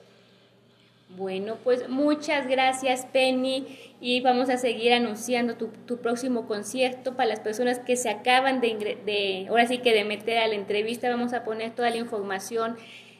Bueno, 1.17 1.57
pues 1.63 1.89
muchas 1.89 2.47
gracias 2.47 3.05
Penny 3.05 3.77
y 3.99 4.21
vamos 4.21 4.49
a 4.49 4.57
seguir 4.57 4.93
anunciando 4.93 5.55
tu, 5.55 5.67
tu 5.85 5.97
próximo 5.97 6.47
concierto 6.47 7.17
para 7.17 7.27
las 7.27 7.41
personas 7.41 7.79
que 7.79 7.97
se 7.97 8.09
acaban 8.09 8.61
de, 8.61 8.97
de, 9.05 9.45
ahora 9.49 9.67
sí 9.67 9.79
que 9.79 9.93
de 9.93 10.05
meter 10.05 10.37
a 10.37 10.47
la 10.47 10.55
entrevista, 10.55 11.09
vamos 11.09 11.33
a 11.33 11.43
poner 11.43 11.75
toda 11.75 11.89
la 11.89 11.97
información 11.97 12.77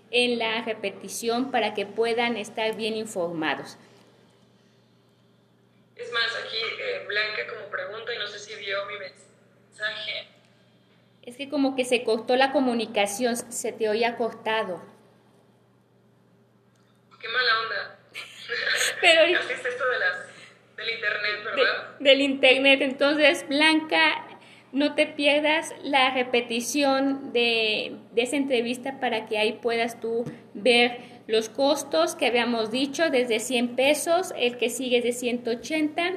en 0.09 0.39
la 0.39 0.61
repetición 0.61 1.51
para 1.51 1.73
que 1.73 1.85
puedan 1.85 2.37
estar 2.37 2.75
bien 2.77 2.95
informados. 2.95 3.77
Es 5.97 6.11
más, 6.13 6.31
aquí 6.45 6.57
eh, 6.57 7.05
Blanca 7.07 7.47
como 7.53 7.69
pregunta 7.69 8.13
y 8.13 8.17
no 8.19 8.27
sé 8.27 8.39
si 8.39 8.55
vio 8.55 8.85
mi 8.85 8.93
mensaje. 8.99 10.27
Es 11.23 11.35
que 11.35 11.49
como 11.49 11.75
que 11.75 11.83
se 11.83 12.03
cortó 12.03 12.37
la 12.37 12.53
comunicación, 12.53 13.35
se 13.35 13.73
te 13.73 13.89
oía 13.89 14.15
cortado. 14.15 14.81
Qué 17.21 17.27
mala 17.27 17.59
onda. 17.61 17.99
Pero 19.01 19.21
Así 19.21 19.53
es 19.53 19.65
esto 19.65 19.89
de 19.89 19.99
las, 19.99 20.17
del 20.77 20.89
internet, 20.95 21.43
¿verdad? 21.43 21.97
De, 21.99 22.09
del 22.09 22.21
internet. 22.21 22.81
Entonces, 22.81 23.47
Blanca, 23.47 24.27
no 24.71 24.95
te 24.95 25.05
pierdas 25.05 25.73
la 25.83 26.13
repetición 26.13 27.33
de, 27.33 27.97
de, 28.13 28.21
esa 28.21 28.37
entrevista 28.37 28.99
para 28.99 29.27
que 29.27 29.37
ahí 29.37 29.59
puedas 29.61 29.99
tú 29.99 30.23
ver 30.53 30.99
los 31.27 31.49
costos 31.49 32.15
que 32.15 32.27
habíamos 32.27 32.71
dicho, 32.71 33.09
desde 33.09 33.39
100 33.39 33.75
pesos, 33.75 34.33
el 34.37 34.57
que 34.57 34.69
sigue 34.69 34.97
es 34.97 35.03
de 35.03 35.13
180 35.13 36.13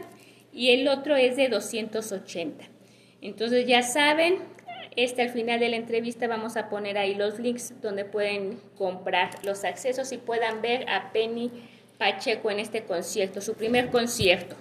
y 0.52 0.70
el 0.70 0.88
otro 0.88 1.16
es 1.16 1.36
de 1.36 1.48
280. 1.48 2.64
Entonces 3.20 3.66
ya 3.66 3.82
saben, 3.82 4.38
este 4.96 5.22
al 5.22 5.30
final 5.30 5.60
de 5.60 5.68
la 5.68 5.76
entrevista 5.76 6.26
vamos 6.26 6.56
a 6.56 6.68
poner 6.68 6.98
ahí 6.98 7.14
los 7.14 7.38
links 7.38 7.80
donde 7.80 8.04
pueden 8.04 8.60
comprar 8.76 9.30
los 9.44 9.64
accesos 9.64 10.12
y 10.12 10.18
puedan 10.18 10.62
ver 10.62 10.88
a 10.88 11.12
Penny 11.12 11.50
Pacheco 11.98 12.50
en 12.50 12.60
este 12.60 12.84
concierto, 12.84 13.40
su 13.40 13.54
primer 13.54 13.90
concierto. 13.90 14.56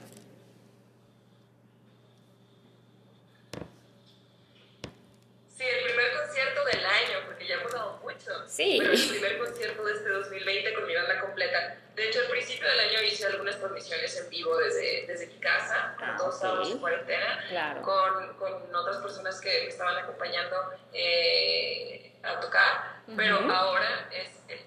Sí, 5.57 5.63
el 5.63 5.83
primer 5.85 6.13
concierto 6.13 6.65
del 6.65 6.85
año, 6.85 7.25
porque 7.25 7.47
ya 7.47 7.55
hemos 7.55 7.71
dado 7.71 7.99
mucho. 8.03 8.31
Sí. 8.47 8.77
Pero 8.79 8.93
el 8.93 9.09
primer 9.09 9.37
concierto 9.37 9.85
de 9.85 9.93
este 9.93 10.09
2020 10.09 10.73
con 10.73 10.87
mi 10.87 10.95
banda 10.95 11.21
completa. 11.21 11.77
De 11.95 12.09
hecho, 12.09 12.19
al 12.19 12.27
principio 12.27 12.67
del 12.67 12.79
año 12.79 13.01
hice 13.23 13.31
algunas 13.31 13.57
transmisiones 13.57 14.17
en 14.17 14.29
vivo 14.29 14.57
desde, 14.57 15.05
desde 15.07 15.27
mi 15.27 15.39
casa, 15.39 15.95
ah, 15.99 16.15
todos 16.17 16.35
estábamos 16.35 16.71
en 16.71 16.77
cuarentena, 16.79 17.43
claro. 17.49 17.81
con, 17.81 18.37
con, 18.37 18.75
otras 18.75 18.97
personas 18.97 19.39
que 19.39 19.49
me 19.49 19.67
estaban 19.67 19.97
acompañando 19.97 20.55
eh, 20.93 22.13
a 22.23 22.39
tocar. 22.39 23.01
Uh 23.07 23.11
-huh. 23.11 23.15
Pero 23.15 23.53
ahora 23.53 24.09
es 24.11 24.29
el, 24.47 24.59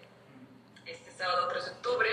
este 0.86 1.10
sábado 1.10 1.48
3 1.48 1.64
de 1.64 1.70
octubre, 1.72 2.10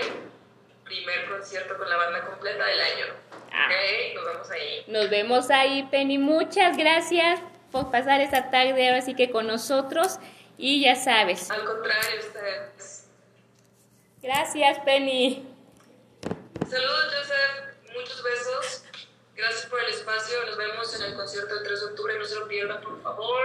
primer 0.84 1.28
concierto 1.28 1.78
con 1.78 1.88
la 1.88 1.96
banda 1.96 2.24
completa 2.26 2.64
del 2.66 2.80
año. 2.80 3.06
Ah. 3.52 3.68
Ok, 3.68 4.14
nos 4.14 4.24
vemos 4.24 4.50
ahí. 4.50 4.84
Nos 4.88 5.10
vemos 5.10 5.50
ahí, 5.50 5.82
Penny. 5.90 6.18
Muchas 6.18 6.76
gracias 6.76 7.40
por 7.70 7.90
pasar 7.90 8.20
esta 8.20 8.50
tarde 8.50 8.88
ahora 8.88 9.02
sí 9.02 9.14
que 9.14 9.30
con 9.30 9.46
nosotros. 9.46 10.18
Y 10.56 10.82
ya 10.82 10.94
sabes. 10.94 11.50
Al 11.50 11.64
contrario, 11.64 12.20
ustedes. 12.20 13.08
Gracias, 14.22 14.78
Penny. 14.84 15.53
Saludos, 16.68 17.14
Joseph. 17.14 17.94
Muchos 17.94 18.22
besos. 18.22 18.84
Gracias 19.36 19.66
por 19.66 19.80
el 19.80 19.90
espacio. 19.90 20.44
Nos 20.46 20.56
vemos 20.56 20.94
en 21.00 21.02
el 21.02 21.14
concierto 21.14 21.54
del 21.54 21.64
3 21.64 21.80
de 21.80 21.86
octubre. 21.86 22.18
No 22.18 22.24
se 22.24 22.34
lo 22.36 22.48
pierdan, 22.48 22.80
por 22.82 23.02
favor. 23.02 23.44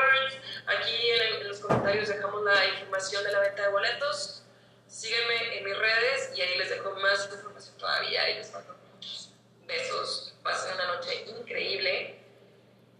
Aquí 0.67 1.09
en, 1.11 1.41
en 1.41 1.47
los 1.47 1.59
comentarios 1.59 2.07
dejamos 2.07 2.43
la 2.43 2.65
información 2.67 3.23
de 3.23 3.31
la 3.31 3.39
venta 3.39 3.63
de 3.63 3.69
boletos. 3.69 4.43
Sígueme 4.87 5.57
en 5.57 5.65
mis 5.65 5.77
redes 5.77 6.31
y 6.35 6.41
ahí 6.41 6.57
les 6.57 6.69
dejo 6.69 6.91
más 6.95 7.29
información 7.31 7.77
todavía 7.77 8.29
y 8.29 8.35
les 8.35 8.51
mando 8.51 8.75
muchos 8.93 9.31
besos. 9.67 10.35
Pasen 10.43 10.73
una 10.75 10.95
noche 10.95 11.25
increíble. 11.27 12.19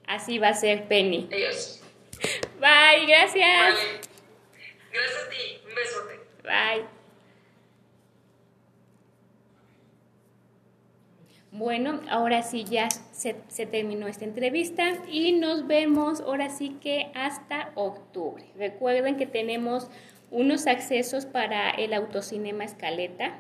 Así 0.05 0.38
va 0.39 0.49
a 0.49 0.53
ser, 0.53 0.88
Penny. 0.88 1.29
Adiós. 1.32 1.82
Bye, 2.60 3.05
gracias. 3.08 3.73
Vale. 3.75 4.01
Gracias 4.91 5.23
a 5.23 5.29
ti. 5.29 5.62
Un 5.67 5.75
besote. 5.75 6.19
Bye. 6.43 6.98
Bueno, 11.51 12.01
ahora 12.09 12.43
sí 12.43 12.63
ya 12.63 12.89
se, 13.12 13.33
terminó 13.65 14.07
esta 14.07 14.23
entrevista 14.23 14.93
y 15.12 15.31
nos 15.31 15.65
vemos 15.65 16.21
ahora 16.21 16.49
sí 16.49 16.77
que 16.79 17.12
hasta 17.15 17.71
octubre. 17.73 18.45
Recuerden 18.55 19.17
que 19.17 19.25
tenemos 19.25 19.89
unos 20.29 20.67
accesos 20.67 21.25
para 21.25 21.71
el 21.71 21.93
autocinema 21.95 22.65
Escaleta, 22.65 23.39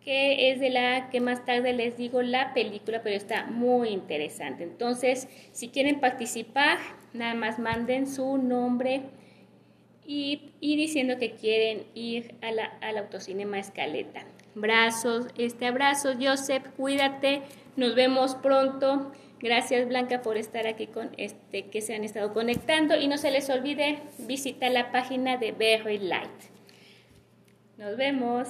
que 0.00 0.50
es 0.50 0.58
de 0.58 0.70
la 0.70 1.08
que 1.10 1.20
más 1.20 1.44
tarde 1.44 1.72
les 1.72 1.96
digo 1.96 2.20
la 2.20 2.52
película, 2.52 3.02
pero 3.04 3.14
está 3.14 3.46
muy 3.46 3.90
interesante. 3.90 4.64
Entonces, 4.64 5.28
si 5.52 5.68
quieren 5.68 6.00
participar, 6.00 6.78
nada 7.12 7.34
más 7.34 7.60
manden 7.60 8.08
su 8.08 8.38
nombre 8.38 9.02
y, 10.04 10.52
diciendo 10.60 11.16
que 11.16 11.36
quieren 11.36 11.84
ir 11.94 12.34
a 12.42 12.50
la, 12.50 12.64
al 12.80 12.98
autocinema 12.98 13.60
Escaleta. 13.60 14.26
Brazos, 14.54 15.26
este 15.36 15.66
abrazo, 15.66 16.12
Joseph, 16.20 16.64
cuídate, 16.76 17.42
nos 17.76 17.94
vemos 17.94 18.34
pronto. 18.36 19.12
Gracias 19.40 19.86
Blanca 19.88 20.22
por 20.22 20.38
estar 20.38 20.66
aquí 20.66 20.86
con 20.86 21.10
este 21.18 21.66
que 21.66 21.82
se 21.82 21.94
han 21.94 22.04
estado 22.04 22.32
conectando 22.32 22.96
y 22.96 23.08
no 23.08 23.18
se 23.18 23.30
les 23.30 23.50
olvide 23.50 23.98
visitar 24.18 24.70
la 24.70 24.90
página 24.90 25.36
de 25.36 25.52
Berry 25.52 25.98
Light. 25.98 26.30
Nos 27.76 27.96
vemos. 27.96 28.48